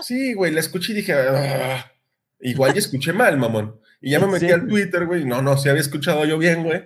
[0.00, 1.90] Sí, güey, la escuché y dije, ah,
[2.50, 3.80] igual ya escuché mal, mamón.
[4.00, 4.52] Y ya me metí sí.
[4.52, 5.24] al Twitter, güey.
[5.24, 6.84] No, no, sí había escuchado yo bien, güey.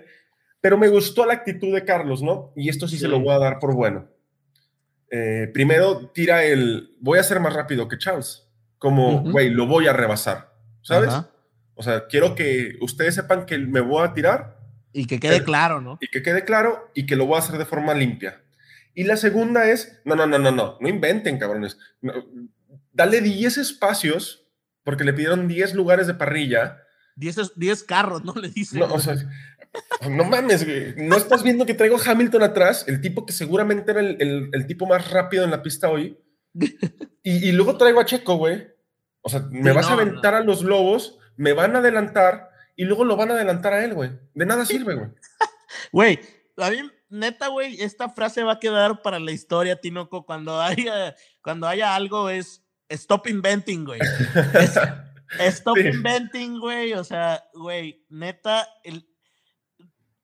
[0.61, 2.53] Pero me gustó la actitud de Carlos, ¿no?
[2.55, 4.09] Y esto sí, se lo voy a dar por bueno.
[5.11, 8.47] Eh, primero tira el, voy a ser más rápido que Charles.
[8.77, 11.13] Como, güey, lo voy a rebasar, ¿sabes?
[11.75, 14.57] O sea, quiero que ustedes sepan que me voy a tirar.
[14.93, 15.97] Y que quede claro, ¿no?
[16.01, 18.41] Y que quede claro y que lo voy a hacer de forma limpia.
[18.93, 21.77] Y la segunda es, no, no, no, no, no, no inventen, cabrones.
[22.91, 24.48] dale 10 espacios,
[24.83, 26.83] porque le pidieron 10 lugares de parrilla.
[27.15, 28.33] 10, 10 carros, ¿no?
[28.41, 28.79] Le dicen.
[28.79, 29.15] No, o sea,
[30.09, 30.95] no mames, güey.
[30.97, 34.85] No estás viendo que traigo Hamilton atrás, el tipo que seguramente era el, el, tipo
[34.87, 36.17] más rápido en la pista hoy.
[37.21, 38.65] Y, y luego traigo a Checo, güey.
[39.21, 43.03] O sea, me vas a aventar a los lobos, me van a adelantar y luego
[43.03, 44.11] lo van a adelantar a él, güey.
[44.33, 45.09] De nada sirve, güey.
[45.91, 46.19] Güey,
[46.57, 46.77] a mí,
[47.09, 50.25] neta, güey, esta frase va a quedar para la historia, Tinoco.
[50.25, 53.99] Cuando haya, cuando haya algo es stop inventing, güey.
[55.51, 56.93] stop inventing, güey.
[56.93, 59.07] O sea, güey, neta, el,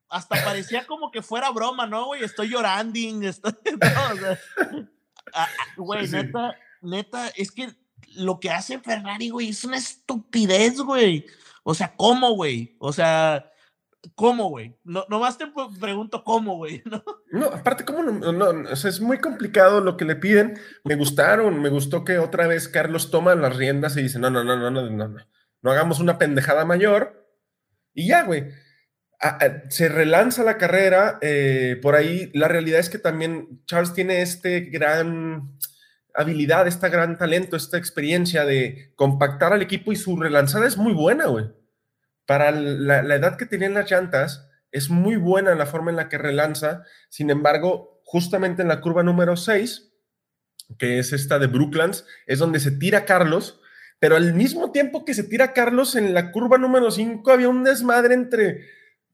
[0.09, 2.24] hasta parecía como que fuera broma, ¿no, güey?
[2.24, 3.53] Estoy llorando, estoy...
[5.78, 7.70] güey, neta, neta, es que
[8.16, 11.26] lo que hace Ferrari, güey, es una estupidez, güey.
[11.63, 12.76] O sea, ¿cómo, güey?
[12.80, 13.51] O sea,
[14.13, 14.75] ¿cómo, güey?
[14.83, 15.45] No, nomás te
[15.79, 16.83] pregunto cómo, güey.
[16.85, 17.03] ¿no?
[17.31, 18.71] no, aparte, ¿cómo no, no?
[18.71, 20.59] O sea, es muy complicado lo que le piden.
[20.83, 24.43] Me gustaron, me gustó que otra vez Carlos toma las riendas y dice, no, no,
[24.43, 25.17] no, no, no, no, no,
[25.61, 27.25] no hagamos una pendejada mayor.
[27.93, 28.45] Y ya, güey
[29.69, 34.61] se relanza la carrera, eh, por ahí la realidad es que también Charles tiene este
[34.61, 35.57] gran
[36.13, 40.93] habilidad, este gran talento, esta experiencia de compactar al equipo y su relanzada es muy
[40.93, 41.45] buena, güey.
[42.26, 46.17] Para la, edad que tenían las llantas, es muy buena la forma en la que
[46.17, 46.84] relanza.
[47.09, 49.91] Sin embargo, justamente en la curva número 6,
[50.80, 53.61] que es esta de Brooklands, es donde se tira Carlos,
[53.99, 57.63] pero al mismo tiempo que se tira Carlos, en la curva número 5 había un
[57.63, 58.67] desmadre entre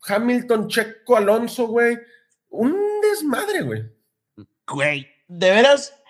[0.03, 1.99] Hamilton, Checo, Alonso, güey.
[2.49, 3.84] Un desmadre, güey.
[4.68, 6.01] Güey, de veras,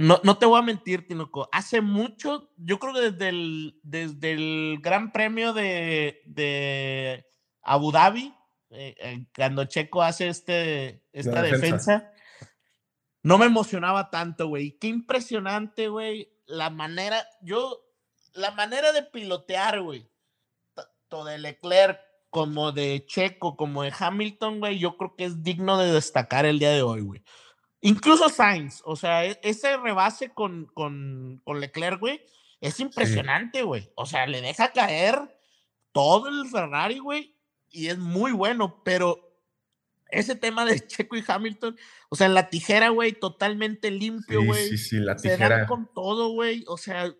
[0.00, 1.48] no, no te voy a mentir, Tinoco.
[1.52, 7.26] Hace mucho, yo creo que desde el, desde el Gran Premio de, de
[7.62, 8.34] Abu Dhabi,
[8.70, 12.12] eh, eh, cuando Checo hace este, esta defensa.
[13.22, 14.78] no me emocionaba tanto, güey.
[14.78, 16.32] Qué impresionante, güey.
[16.46, 17.84] La manera, yo,
[18.32, 20.10] la manera de pilotear, güey.
[20.72, 25.76] Tanto de Leclerc como de Checo, como de Hamilton, güey, yo creo que es digno
[25.78, 27.22] de destacar el día de hoy, güey.
[27.82, 32.20] Incluso Sainz, o sea, e-, ese rebase con, con, con Leclerc, güey,
[32.60, 33.90] es impresionante, güey.
[33.94, 35.38] O sea, le deja caer
[35.92, 37.34] todo el Ferrari, güey,
[37.70, 39.30] y es muy bueno, pero
[40.10, 41.76] ese tema de Checo y Hamilton,
[42.08, 44.68] o sea, la tijera, güey, totalmente limpio, güey.
[44.68, 45.66] Sí, sí, sí, la tijera.
[45.66, 47.14] con todo, güey, o sea,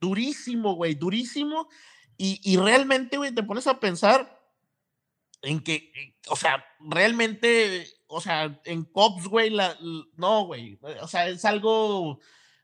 [0.00, 1.68] durísimo, güey, durísimo.
[2.16, 4.40] Y, y realmente, güey, te pones a pensar,
[5.42, 9.76] en que, eh, o sea, realmente, o sea, en Cops, güey, la,
[10.16, 12.20] no, güey, o sea, es algo,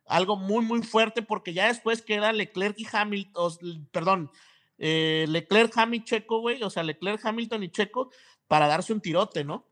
[0.07, 4.31] algo muy, muy fuerte porque ya después queda Leclerc y Hamilton, perdón,
[4.79, 8.11] eh, Leclerc, Hamilton, Checo, güey, o sea, Leclerc, Hamilton y Checo
[8.49, 9.67] para darse un tirote, ¿no?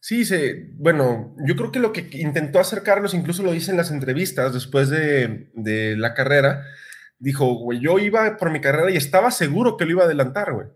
[0.00, 3.76] Sí, se, bueno, yo creo que lo que intentó hacer Carlos, incluso lo dice en
[3.76, 6.62] las entrevistas después de, de la carrera,
[7.18, 10.52] dijo, güey, yo iba por mi carrera y estaba seguro que lo iba a adelantar,
[10.52, 10.68] güey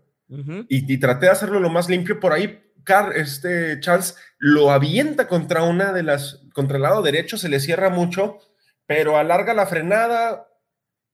[0.67, 2.19] y, traté de hacerlo lo más limpio.
[2.19, 7.37] Por ahí, Car, este Charles lo avienta contra una de las, contra el lado derecho,
[7.37, 8.39] se le cierra mucho,
[8.85, 10.47] pero alarga la frenada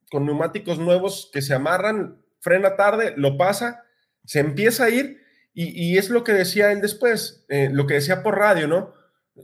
[0.09, 3.84] con neumáticos nuevos que se amarran, frena tarde, lo pasa,
[4.26, 5.22] se empieza a ir
[5.53, 8.93] y, es lo que decía él después, eh, lo que decía por radio, ¿no?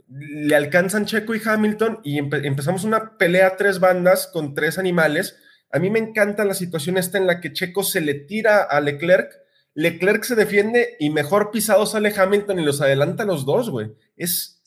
[0.08, 5.36] Le alcanzan Checo y Hamilton y empezamos una pelea a tres bandas con tres animales.
[5.70, 8.80] A mí me encanta la situación esta en la que Checo se le tira a
[8.80, 9.30] Leclerc
[9.76, 13.92] Leclerc se defiende y mejor pisado sale Hamilton y los adelanta a los dos, güey.
[14.16, 14.62] Es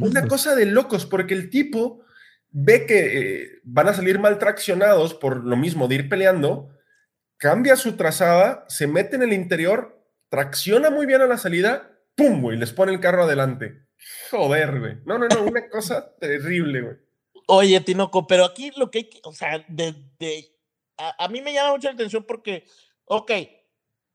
[0.00, 2.04] una cosa de locos, porque el tipo
[2.50, 6.70] ve que eh, van a salir mal traccionados por lo mismo de ir peleando,
[7.36, 12.42] cambia su trazada, se mete en el interior, tracciona muy bien a la salida, ¡pum!
[12.42, 13.86] güey, les pone el carro adelante.
[14.32, 14.96] Joder, güey.
[15.06, 16.96] No, no, no, una cosa terrible, güey.
[17.46, 19.94] Oye, Tinoco, pero aquí lo que hay que, o sea, de,
[20.98, 22.64] a, a mí me llama mucho la atención porque,
[23.04, 23.30] ok,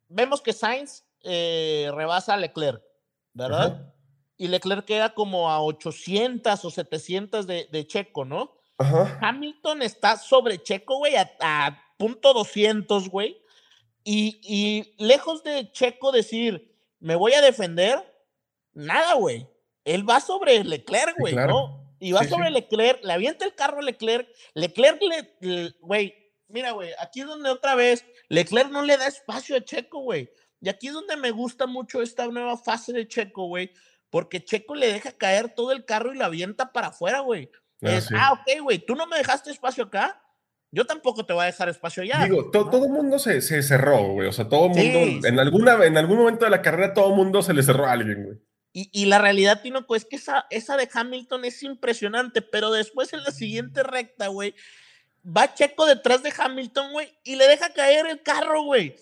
[0.10, 2.82] vemos que Sainz eh, rebasa a Leclerc,
[3.34, 3.94] ¿verdad?
[4.38, 8.56] Y Leclerc queda como a 800 o 700 de, Checo, ¿no?
[9.22, 13.42] Hamilton está sobre Checo, güey, a, punto 200, güey.
[14.04, 18.00] Y, lejos de Checo decir, me voy a defender,
[18.74, 19.48] nada, güey.
[19.84, 21.88] Él va sobre Leclerc, güey, ¿no?
[22.00, 26.14] Y va sobre Leclerc, le avienta el carro a Leclerc, Leclerc, le, güey,
[26.48, 30.30] mira, güey, aquí es donde otra vez Leclerc no le da espacio a Checo, güey.
[30.62, 33.72] Y aquí es donde me gusta mucho esta nueva fase de Checo, güey,
[34.10, 37.52] porque Checo le deja caer todo el carro y la avienta para afuera, güey.
[37.84, 38.16] Ah, es, sí.
[38.18, 40.20] ah, ok, güey, tú no me dejaste espacio acá,
[40.72, 42.26] yo tampoco te voy a dejar espacio allá.
[42.26, 42.70] Digo, to- ¿no?
[42.72, 44.28] todo el mundo se, se cerró, güey.
[44.28, 45.22] O sea, todo el mundo, sí.
[45.24, 47.92] en, alguna, en algún momento de la carrera, todo el mundo se le cerró a
[47.94, 48.38] alguien, güey.
[48.74, 53.14] Y, y la realidad, Tinoco, es que esa, esa de Hamilton es impresionante, pero después
[53.14, 54.56] en la siguiente recta, güey,
[55.36, 58.96] va Checo detrás de Hamilton, güey, y le deja caer el carro, güey.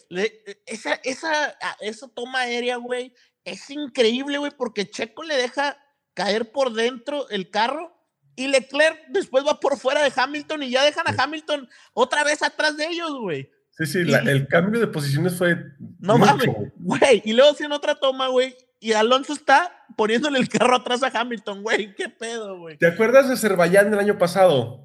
[0.65, 3.13] Esa, esa, esa toma aérea, güey,
[3.43, 5.77] es increíble, güey, porque Checo le deja
[6.13, 7.91] caer por dentro el carro
[8.35, 12.41] y Leclerc después va por fuera de Hamilton y ya dejan a Hamilton otra vez
[12.41, 13.49] atrás de ellos, güey.
[13.77, 15.57] Sí, sí, la- el cambio de posiciones fue.
[15.99, 16.71] No mucho, mames, güey.
[16.77, 17.21] güey.
[17.25, 18.55] Y luego hacen otra toma, güey.
[18.79, 21.93] Y Alonso está poniéndole el carro atrás a Hamilton, güey.
[21.95, 22.77] ¿Qué pedo, güey?
[22.77, 24.84] ¿Te acuerdas de Azerbaiyán del año pasado?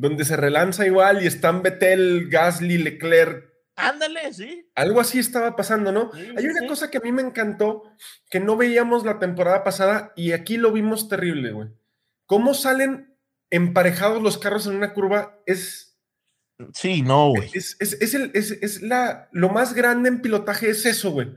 [0.00, 3.50] Donde se relanza igual y están Betel, Gasly, Leclerc.
[3.76, 4.66] Ándale, sí.
[4.74, 6.10] Algo así estaba pasando, ¿no?
[6.14, 6.66] Sí, Hay una sí.
[6.66, 7.82] cosa que a mí me encantó,
[8.30, 11.68] que no veíamos la temporada pasada y aquí lo vimos terrible, güey.
[12.24, 13.14] ¿Cómo salen
[13.50, 15.38] emparejados los carros en una curva?
[15.44, 15.98] Es,
[16.72, 17.50] Sí, no, güey.
[17.54, 21.28] es, es, es el- es- es la, lo más grande en pilotaje es eso, güey.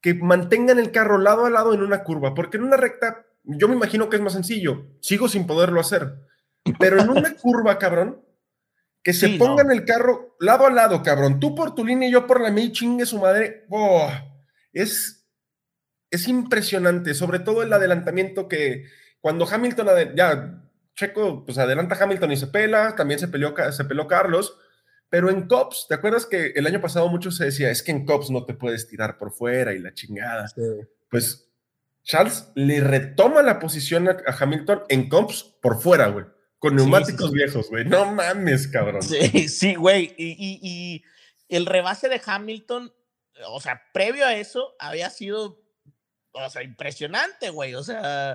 [0.00, 3.68] Que mantengan el carro lado a lado en una curva, porque en una recta, yo
[3.68, 4.86] me imagino que es más sencillo.
[5.00, 6.14] Sigo sin poderlo hacer.
[6.78, 8.22] Pero en una curva, cabrón,
[9.02, 9.44] que se Sí, no.
[9.44, 11.38] pongan el carro lado a lado, cabrón.
[11.40, 13.66] Tú por tu línea y yo por la mía y chingue su madre.
[13.70, 14.10] ¡Oh!
[14.72, 15.26] es,
[16.10, 18.84] es impresionante, sobre todo el adelantamiento que
[19.20, 20.62] cuando Hamilton, ya
[20.94, 24.58] Checo, pues adelanta a Hamilton y se pela, también se peleó, se peló Carlos,
[25.08, 28.04] pero en Cops, ¿te acuerdas que el año pasado mucho se decía, es que en
[28.04, 30.46] Cops no te puedes tirar por fuera y la chingada?
[31.10, 31.50] Pues
[32.02, 36.26] Charles le retoma la posición a, a Hamilton en Cops por fuera, güey,
[36.58, 37.34] con neumáticos sí, sí.
[37.34, 39.02] viejos, güey, no mames, cabrón.
[39.02, 40.14] Sí, sí, güey.
[40.16, 41.02] Y, y- y
[41.48, 42.92] el rebase de Hamilton,
[43.48, 45.62] o sea, previo a eso, había sido,
[46.32, 47.74] o sea, impresionante, güey.
[47.74, 48.32] O sea,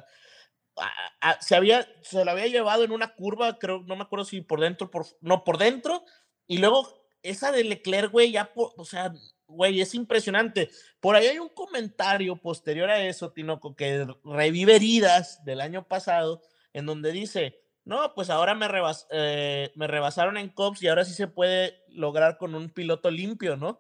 [0.78, 0.92] a-
[1.22, 4.42] a- se, había, se lo había llevado en una curva, creo, no me acuerdo si
[4.42, 6.04] por dentro, por, no, por dentro.
[6.48, 9.12] Y luego esa de Leclerc, güey, ya, por- o sea,
[9.48, 10.70] güey, es impresionante.
[11.00, 16.42] Por ahí hay un comentario posterior a eso, Tinoco, que revive heridas del año pasado,
[16.74, 21.04] en donde dice, no, pues ahora me, rebas- eh, me rebasaron en Cops y ahora
[21.06, 23.80] sí se puede lograr con un piloto limpio, ¿no?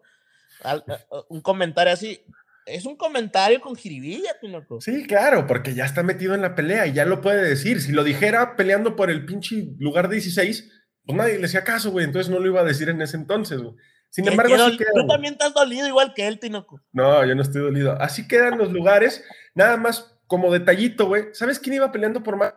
[0.63, 2.23] Al- a- a- un comentario así.
[2.65, 4.79] Es un comentario con jiribilla, Tinoco.
[4.81, 7.81] Sí, claro, porque ya está metido en la pelea y ya lo puede decir.
[7.81, 10.69] Si lo dijera peleando por el pinche lugar 16,
[11.05, 12.05] pues nadie le hacía caso, güey.
[12.05, 13.75] Entonces no lo iba a decir en ese entonces, güey.
[14.11, 16.81] Sin Que- embargo, así dol- queda, tú también has dolido igual que él, Tinoco.
[16.91, 17.93] No, yo no estoy dolido.
[17.99, 19.23] Así quedan los lugares.
[19.55, 21.25] Nada más como detallito, güey.
[21.33, 22.53] ¿Sabes quién iba peleando por más?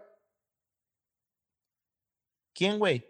[2.54, 3.06] ¿Quién, güey?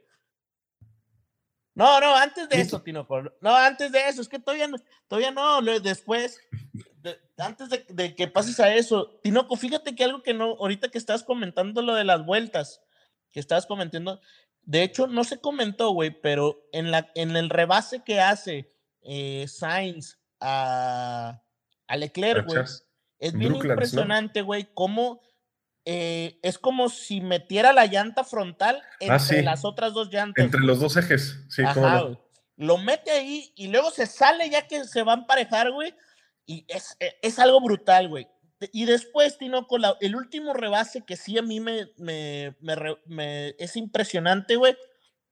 [1.75, 3.21] No, no, antes de eso, Tinoco.
[3.41, 4.77] No, antes de eso, es que todavía no,
[5.09, 6.41] todavía no, después,
[7.03, 10.89] de- antes de, de que pases a eso, Tinoco, fíjate que algo que no, ahorita
[10.89, 12.81] que estás comentando lo de las vueltas,
[13.33, 14.21] que estabas comentando,
[14.63, 18.71] de hecho no se comentó, güey, pero en, la, en el rebase que hace
[19.03, 21.43] eh, Sainz a,
[21.89, 22.61] a Leclerc, güey,
[23.19, 25.21] es en bien impresionante, güey, cómo
[25.85, 29.43] eh, es como si metiera la llanta frontal entre Ah, sí.
[29.43, 30.45] las otras dos llantas.
[30.45, 31.39] Entre los dos ejes.
[31.51, 32.21] Sí, cómo no.
[32.57, 35.95] Lo mete ahí y luego se sale ya que se va a emparejar, güey.
[36.47, 38.29] Y es, e- es algo brutal, güey.
[38.73, 42.99] Y después, Tinoco, la- el último rebase que sí a mí me, me, me re-
[43.07, 44.77] me- es impresionante, güey,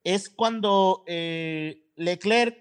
[0.04, 2.58] es cuando eh, Leclerc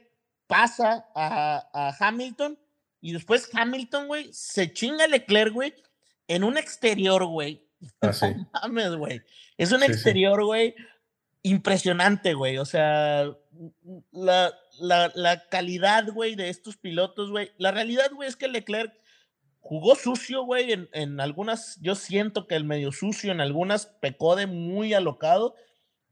[0.47, 2.57] pasa a, a Hamilton
[3.01, 5.73] y después Hamilton, güey, se chinga a Leclerc, güey,
[6.27, 7.67] en un exterior, güey.
[8.01, 8.25] Ah, sí.
[8.35, 9.21] No mames, güey.
[9.57, 10.75] Es un Sí, exterior, güey,
[11.43, 12.57] impresionante, güey.
[12.57, 13.31] O sea,
[14.11, 17.51] la, la, la calidad, güey, de estos pilotos, güey.
[17.57, 18.93] La realidad, güey, es que Leclerc
[19.59, 24.35] jugó sucio, güey, en, en algunas, yo siento que el medio sucio, en algunas pecó
[24.35, 25.55] de muy alocado,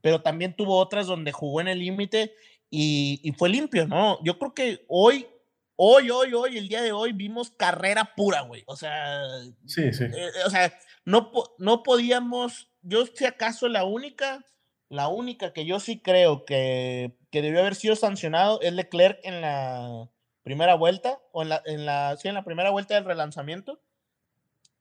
[0.00, 2.32] pero también tuvo otras donde jugó en el límite
[2.70, 4.22] y, y fue limpio, ¿no?
[4.24, 5.26] Yo creo que hoy,
[5.74, 8.62] hoy, hoy, hoy, el día de hoy, vimos carrera pura, güey.
[8.66, 9.20] O sea,
[9.66, 10.04] Sí, sí.
[10.04, 10.72] eh, o sea,
[11.04, 14.44] no, no podíamos, yo si acaso la única,
[14.88, 19.40] la única que yo sí creo que, que debió haber sido sancionado es Leclerc en
[19.40, 20.08] la
[20.42, 23.80] primera vuelta, o en la, en la, sí, en la primera vuelta del relanzamiento.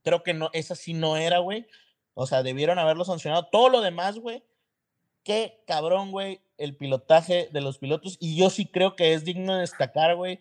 [0.04, 1.68] Creo que no, esa sí no era, güey.
[2.14, 3.48] O sea, debieron haberlo sancionado.
[3.52, 4.44] Todo lo demás, güey.
[5.24, 8.18] Qué cabrón, güey, el pilotaje de los pilotos.
[8.20, 10.40] Y yo sí creo que es digno de destacar, güey,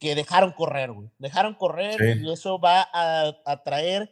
[0.00, 1.10] que dejaron correr, güey.
[1.18, 2.20] Dejaron correr Sí.
[2.24, 4.10] y eso va a, a traer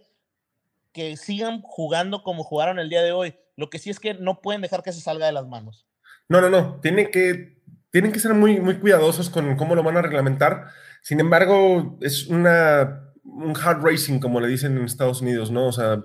[0.93, 3.35] que sigan jugando como jugaron el día de hoy.
[3.57, 5.87] Lo que sí es que no pueden dejar que se salga de las manos.
[6.29, 6.81] No, no, no.
[6.81, 7.63] Tiene que
[7.93, 10.69] tienen que ser muy, muy cuidadosos con cómo lo van a reglamentar.
[11.03, 15.67] Sin embargo, es una, un hard racing, como le dicen en Estados Unidos, ¿no?
[15.67, 16.03] O sea,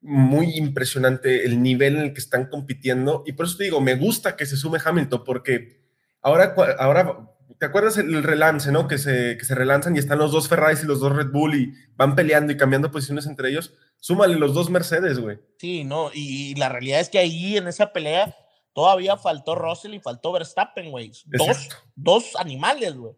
[0.00, 3.24] muy impresionante el nivel en el que están compitiendo.
[3.26, 5.82] Y por eso te digo, me gusta que se sume Hamilton, porque
[6.22, 7.28] ahora, ahora
[7.58, 8.88] ¿te acuerdas el relance, no?
[8.88, 11.54] Que se, que se relanzan y están los dos Ferraris y los dos Red Bull
[11.54, 13.74] y van peleando y cambiando posiciones entre ellos.
[14.00, 15.38] Súmale los dos Mercedes, güey.
[15.58, 18.36] Sí, no, y la realidad es que ahí en esa pelea
[18.72, 21.12] todavía faltó Russell y faltó Verstappen, güey.
[21.26, 23.14] Dos, dos animales, güey.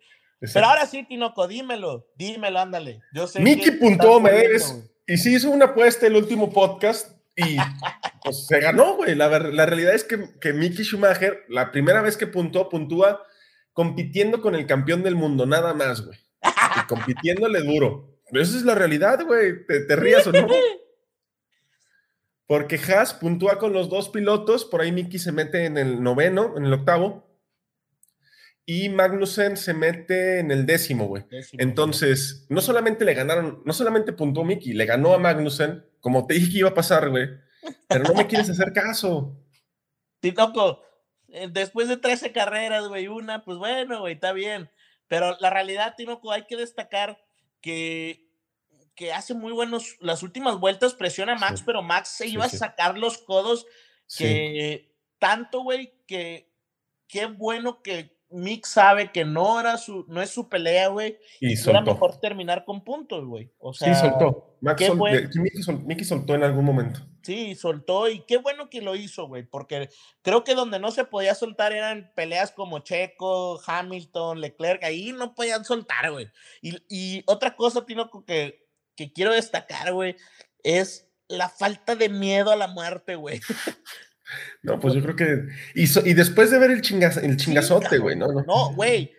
[0.54, 3.02] Pero ahora sí, Tinoco, dímelo, dímelo, ándale.
[3.12, 4.32] Yo sé Miki puntuó, me
[5.06, 7.56] Y sí hizo una apuesta el último podcast y
[8.24, 9.14] pues se ganó, güey.
[9.14, 13.22] La, la, realidad es que, que Mickey Schumacher, la primera vez que puntó, puntúa
[13.80, 16.18] compitiendo con el campeón del mundo, nada más, güey.
[16.42, 18.20] Y compitiéndole duro.
[18.30, 19.64] Pero esa es la realidad, güey.
[19.64, 20.46] ¿Te, ¿Te, rías o no?
[22.46, 26.58] Porque Haas puntúa con los dos pilotos, por ahí Mickey se mete en el noveno,
[26.58, 27.26] en el octavo,
[28.66, 31.24] y Magnussen se mete en el décimo, güey.
[31.52, 36.34] Entonces, no solamente le ganaron, no solamente puntuó Mickey, le ganó a Magnussen, como te
[36.34, 37.30] dije que iba a pasar, güey,
[37.88, 39.42] pero no me quieres hacer caso.
[40.20, 40.89] Titoco, eh,
[41.50, 44.70] después de 13 carreras, güey, una, pues bueno, güey, está bien.
[45.08, 47.20] Pero la realidad, Tinoco, hay que destacar
[47.60, 48.28] que,
[48.94, 52.48] que hace muy buenos, las últimas vueltas presiona a Max, pero Max se iba a
[52.48, 53.66] sacar los codos
[54.16, 56.50] que tanto, güey, que
[57.08, 61.18] qué bueno que Mick sabe que no era su, no es su pelea, güey.
[61.40, 63.50] Y Era mejor terminar con puntos, güey.
[63.58, 64.56] O sea, sí, soltó.
[64.60, 64.82] Max
[65.84, 67.00] Mickey, soltó en algún momento.
[67.22, 69.90] Sí, soltó y qué bueno que lo hizo, güey, porque
[70.22, 75.34] creo que donde no se podía soltar eran peleas como Checo, Hamilton, Leclerc, ahí no
[75.34, 76.30] podían soltar, güey.
[76.62, 78.66] Y, y otra cosa, Tino, que,
[78.96, 80.16] que quiero destacar, güey,
[80.62, 83.40] es la falta de miedo a la muerte, güey.
[84.62, 85.48] No, pues yo creo que.
[85.74, 86.82] Y, después de ver el,
[87.22, 88.28] el chingazote, güey, ¿no?
[88.28, 89.12] No, güey.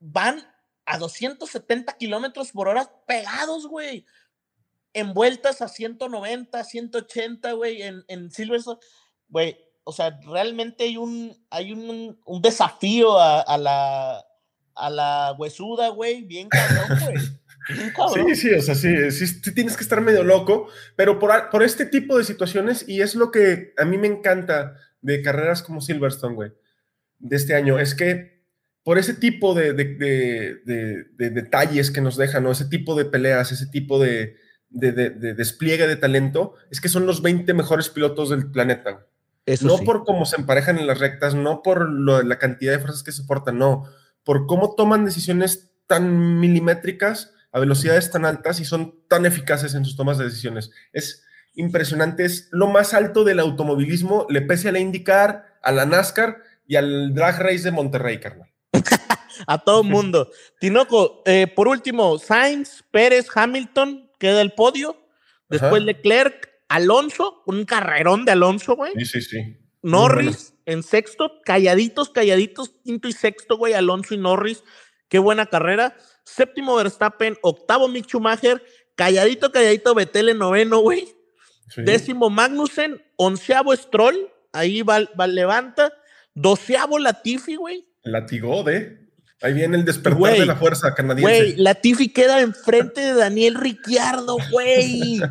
[0.00, 0.42] van
[0.84, 4.04] a 270 kilómetros por hora pegados, güey.
[4.96, 8.80] En vueltas a 190, 180, güey, en, en Silverstone.
[9.28, 14.24] Güey, o sea, realmente hay un, hay un, un desafío a, a, la,
[14.74, 17.16] a la huesuda, güey, bien cabrón, güey.
[18.14, 21.84] Sí, sí, o sea, sí, sí, tienes que estar medio loco, pero por, por, este
[21.84, 26.36] tipo de situaciones, y es lo que a mí me encanta de carreras como Silverstone,
[26.36, 26.52] güey,
[27.18, 28.44] de este año, es que
[28.84, 29.84] por ese tipo de, de,
[30.64, 32.52] de, detalles que nos dejan, ¿no?
[32.52, 34.36] ese tipo de peleas, ese tipo de,
[34.70, 39.06] despliegue de talento, es que son los 20 mejores pilotos del planeta.
[39.46, 43.02] Eso no por cómo se emparejan en las rectas, no por la cantidad de fuerzas
[43.02, 43.84] que soportan, no,
[44.24, 49.84] por cómo toman decisiones tan milimétricas a velocidades tan altas y son tan eficaces en
[49.84, 50.72] sus tomas de decisiones.
[50.92, 55.86] Es impresionante, es lo más alto del automovilismo, le pese a la IndyCar, a la
[55.86, 58.52] NASCAR y al Drag Race de Monterrey, carnal.
[59.46, 60.30] a todo mundo.
[60.60, 64.96] Tinoco, eh, por último, Sainz, Pérez, Hamilton, queda el podio.
[65.48, 68.92] Después Leclerc, Alonso, un carrerón de Alonso, güey.
[68.96, 69.56] Sí, sí, sí.
[69.82, 74.64] Norris en sexto, calladitos, calladitos, quinto y sexto, güey, Alonso y Norris.
[75.08, 75.96] Qué buena carrera.
[76.24, 78.64] Séptimo Verstappen, octavo Mick Schumacher,
[78.96, 81.08] calladito, calladito Vettel en noveno, güey.
[81.76, 85.92] Décimo Magnussen, onceavo Stroll, ahí va, levanta.
[86.34, 87.88] Doceavo Latifi, güey.
[88.02, 89.05] Latigó de.
[89.42, 91.36] Ahí viene el despertar de la fuerza canadiense.
[91.36, 95.20] Güey, Latifi queda enfrente de Daniel Ricciardo, güey.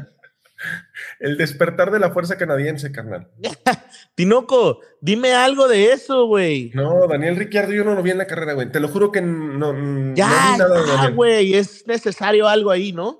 [1.19, 3.29] El despertar de la fuerza canadiense, carnal.
[4.15, 6.71] Tinoco, dime algo de eso, güey.
[6.73, 8.71] No, Daniel Ricciardo yo no lo vi en la carrera, güey.
[8.71, 13.19] Te lo juro que no, ya, no güey, es necesario algo ahí, ¿no?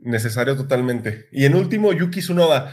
[0.00, 1.28] Necesario totalmente.
[1.32, 2.72] Y en último, Yuki Tsunoda.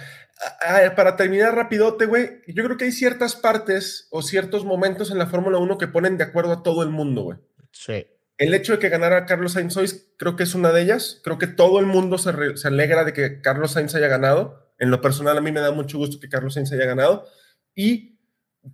[0.95, 5.27] Para terminar rapidote, güey, yo creo que hay ciertas partes o ciertos momentos en la
[5.27, 7.37] Fórmula 1 que ponen de acuerdo a todo el mundo, güey.
[7.71, 8.05] Sí
[8.37, 9.87] el hecho de que ganara Carlos Sainz hoy
[10.17, 11.21] creo que es una de ellas.
[11.23, 12.31] Creo que todo el mundo se,
[12.67, 14.73] alegra de que Carlos Sainz haya ganado.
[14.79, 17.27] En lo personal, a mí me da mucho gusto que Carlos Sainz haya ganado.
[17.75, 18.19] Y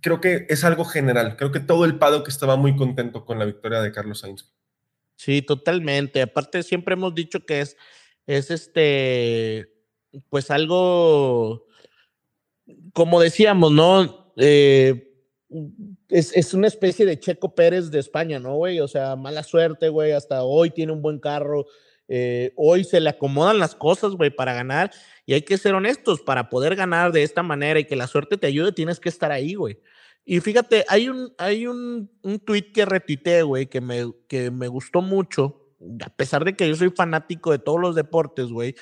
[0.00, 1.36] creo que es algo general.
[1.36, 4.50] Creo que todo el paddock estaba muy contento con la victoria de Carlos Sainz.
[5.16, 6.22] Sí, totalmente.
[6.22, 7.76] Aparte, siempre hemos dicho que es,
[8.26, 9.79] es este,
[10.28, 11.66] pues algo,
[12.92, 14.32] como decíamos, ¿no?
[14.36, 15.10] Eh,
[16.08, 18.80] es, una especie de Checo Pérez de España, ¿no, güey?
[18.80, 20.12] O sea, mala suerte, güey.
[20.12, 21.66] Hasta hoy tiene un buen carro.
[22.08, 24.90] Eh, hoy se le acomodan las cosas, güey, para ganar.
[25.26, 28.36] Y hay que ser honestos, para poder ganar de esta manera y que la suerte
[28.36, 29.80] te ayude, tienes que estar ahí, güey.
[30.24, 34.68] Y fíjate, hay un, hay un, un tweet que retité, güey, que me, que me
[34.68, 35.68] gustó mucho.
[36.04, 38.74] A pesar de que yo soy fanático de todos los deportes, güey.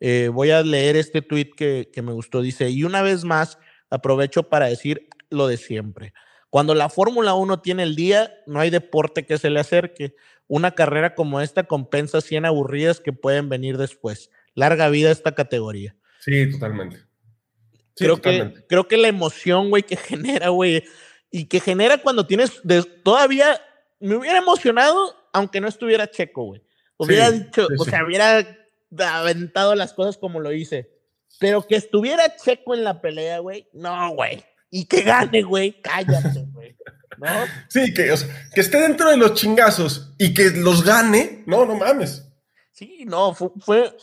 [0.00, 2.42] Eh, voy a leer este tweet que, que me gustó.
[2.42, 3.58] Dice, y una vez más,
[3.90, 6.12] aprovecho para decir lo de siempre.
[6.50, 10.14] Cuando la Fórmula 1 tiene el día, no hay deporte que se le acerque.
[10.46, 14.30] Una carrera como esta compensa 100 aburridas que pueden venir después.
[14.54, 15.96] Larga vida esta categoría.
[16.20, 16.98] Sí, totalmente.
[17.96, 18.60] Sí, creo, totalmente.
[18.60, 20.84] Que, creo que la emoción, güey, que genera, güey,
[21.30, 23.60] y que genera cuando tienes, de, todavía
[23.98, 26.62] me hubiera emocionado aunque no estuviera Checo, güey.
[26.96, 28.46] Hubiera Sí, dicho, sí, o sea, hubiera
[28.98, 30.90] aventado las cosas como lo hice.
[31.40, 34.44] Pero que estuviera Checo en la pelea, güey, no, güey.
[34.70, 36.76] Y que gane, güey, cállate, güey.
[37.18, 37.30] ¿No?
[37.68, 41.64] Sí, que, o sea, que esté dentro de los chingazos y que los gane, no,
[41.64, 42.28] no mames.
[42.72, 43.96] Sí, no, fue, fue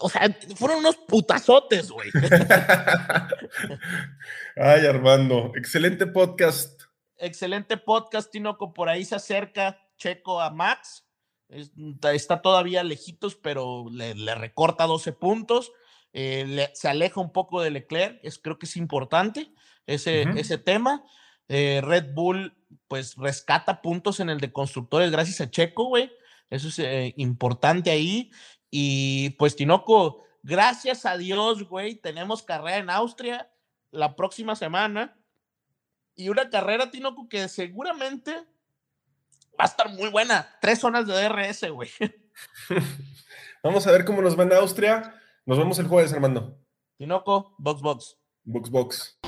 [0.00, 2.10] o sea, fueron unos putazotes, güey.
[4.56, 6.82] Ay, Armando, excelente podcast.
[7.16, 8.74] Excelente podcast, Tinoco.
[8.74, 11.04] Por ahí se acerca Checo a Max.
[11.48, 11.72] Es-
[12.12, 15.72] está todavía lejitos, pero le, le recorta 12 puntos.
[16.12, 18.18] Eh, le- se aleja un poco de Leclerc.
[18.22, 19.52] Es, creo que es importante
[19.86, 20.38] ese, Ujú.
[20.38, 21.04] ese tema.
[21.48, 22.54] Eh, Red Bull,
[22.88, 26.10] pues, rescata puntos en el de constructores gracias a Checo, güey.
[26.50, 28.30] Eso es eh, importante ahí.
[28.70, 33.50] Y pues, Tinoco, gracias a Dios, güey, tenemos carrera en Austria
[33.90, 35.18] la próxima semana.
[36.14, 38.34] Y una carrera, Tinoco, que seguramente
[39.58, 40.48] va a estar muy buena.
[40.60, 41.90] Tres zonas de DRS, güey.
[43.62, 45.14] Vamos a ver cómo nos en Austria.
[45.44, 46.58] Nos vemos el jueves, Armando.
[46.96, 48.18] Tinoco, box, box.
[48.44, 49.18] Box, box.